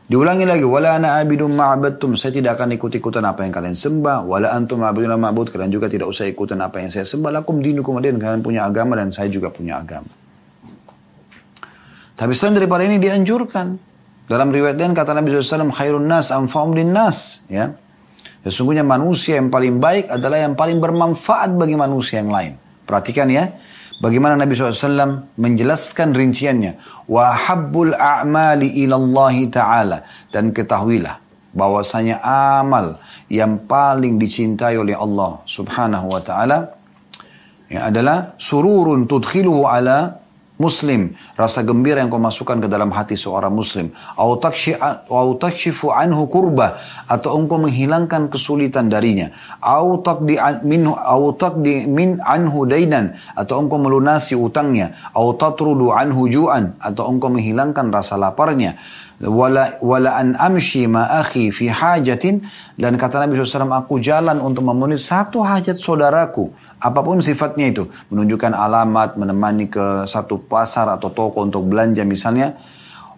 [0.05, 2.13] Diulangi lagi, wala ana abidun ma'abadtum.
[2.13, 4.21] Saya tidak akan ikut-ikutan apa yang kalian sembah.
[4.21, 5.49] Wala antum abuduna ma'bud.
[5.49, 7.41] Kalian juga tidak usah ikutan apa yang saya sembah.
[7.41, 8.21] Lakum dinukum adin.
[8.21, 10.05] Kalian punya agama dan saya juga punya agama.
[12.13, 13.97] Tapi selain daripada ini dianjurkan.
[14.29, 17.41] Dalam riwayat lain kata Nabi SAW, khairun nas anfa'um nas.
[17.49, 17.73] Ya.
[18.45, 22.53] Sesungguhnya manusia yang paling baik adalah yang paling bermanfaat bagi manusia yang lain.
[22.85, 23.57] Perhatikan ya.
[23.95, 27.05] Bagaimana Nabi SAW menjelaskan rinciannya.
[27.07, 30.03] Wa habbul a'mali ilallahi ta'ala.
[30.31, 31.23] Dan ketahuilah
[31.55, 32.19] bahwasanya
[32.59, 32.99] amal
[33.31, 36.75] yang paling dicintai oleh Allah subhanahu wa ta'ala
[37.71, 40.24] ya adalah sururun tudkhiluhu ala
[40.55, 43.91] muslim, rasa gembira yang kau masukkan ke dalam hati seorang muslim,
[45.91, 46.79] anhu kurba,
[47.11, 49.35] atau engkau menghilangkan kesulitan darinya,
[52.23, 54.95] anhu dainan, atau engkau melunasi utangnya,
[55.91, 58.79] anhu ju'an, atau engkau menghilangkan rasa laparnya,
[59.19, 62.43] wala an amshi ma akhi fi hajatin.
[62.75, 66.51] Dan kata Nabi SAW aku jalan untuk memenuhi satu hajat saudaraku
[66.85, 72.53] Apa pun sifatnya itu, menunjukkan alamat, menemani ke satu pasar atau toko untuk belanja misalnya.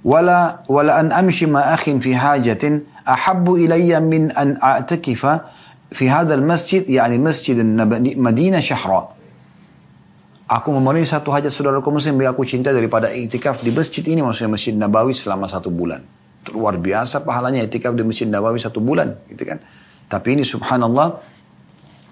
[0.08, 5.52] Wala wala an amshi ma akhin fi hajatin ahabbu ilayya min an a'takifa
[5.92, 7.60] fi hadzal masjid yani masjid
[8.16, 9.12] Madinah syahra.
[10.48, 14.56] Aku memenuhi satu hajat saudaraku muslim yang aku cinta daripada iktikaf di masjid ini maksudnya
[14.56, 16.00] Masjid Nabawi selama satu bulan.
[16.56, 19.60] Luar biasa pahalanya iktikaf di Masjid Nabawi satu bulan gitu kan.
[20.08, 21.20] Tapi ini subhanallah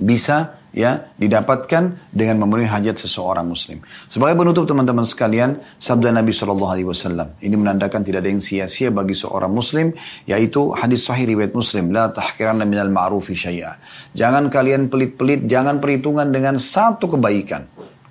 [0.03, 3.80] bisa ya didapatkan dengan memenuhi hajat seseorang muslim.
[4.11, 8.91] Sebagai penutup teman-teman sekalian, sabda Nabi Shallallahu Alaihi Wasallam ini menandakan tidak ada yang sia-sia
[8.91, 9.95] bagi seorang muslim,
[10.28, 13.80] yaitu hadis sahih riwayat muslim, la tahkiran minal ma'rufi syai'a.
[14.11, 17.63] Jangan kalian pelit-pelit, jangan perhitungan dengan satu kebaikan,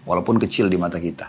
[0.09, 1.29] walaupun kecil di mata kita.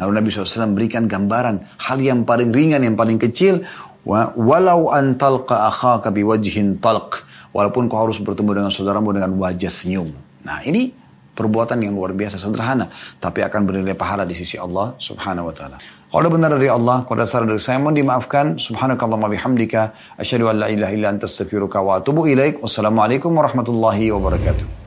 [0.00, 3.60] Lalu Nabi SAW berikan gambaran hal yang paling ringan, yang paling kecil.
[4.06, 7.20] Walau antalqa akhaka biwajhin talq.
[7.52, 10.29] Walaupun kau harus bertemu dengan saudaramu dengan wajah senyum.
[10.46, 10.92] Nah ini
[11.34, 12.92] perbuatan yang luar biasa sederhana.
[13.16, 15.76] Tapi akan bernilai pahala di sisi Allah subhanahu wa ta'ala.
[16.10, 18.58] Kalau benar dari Allah, kalau dasar dari saya mohon dimaafkan.
[18.58, 19.94] Subhanakallah bihamdika.
[20.18, 22.58] Asyadu an la ilaha illa anta astaghfiruka wa atubu ilaik.
[22.58, 24.79] Wassalamualaikum warahmatullahi wabarakatuh.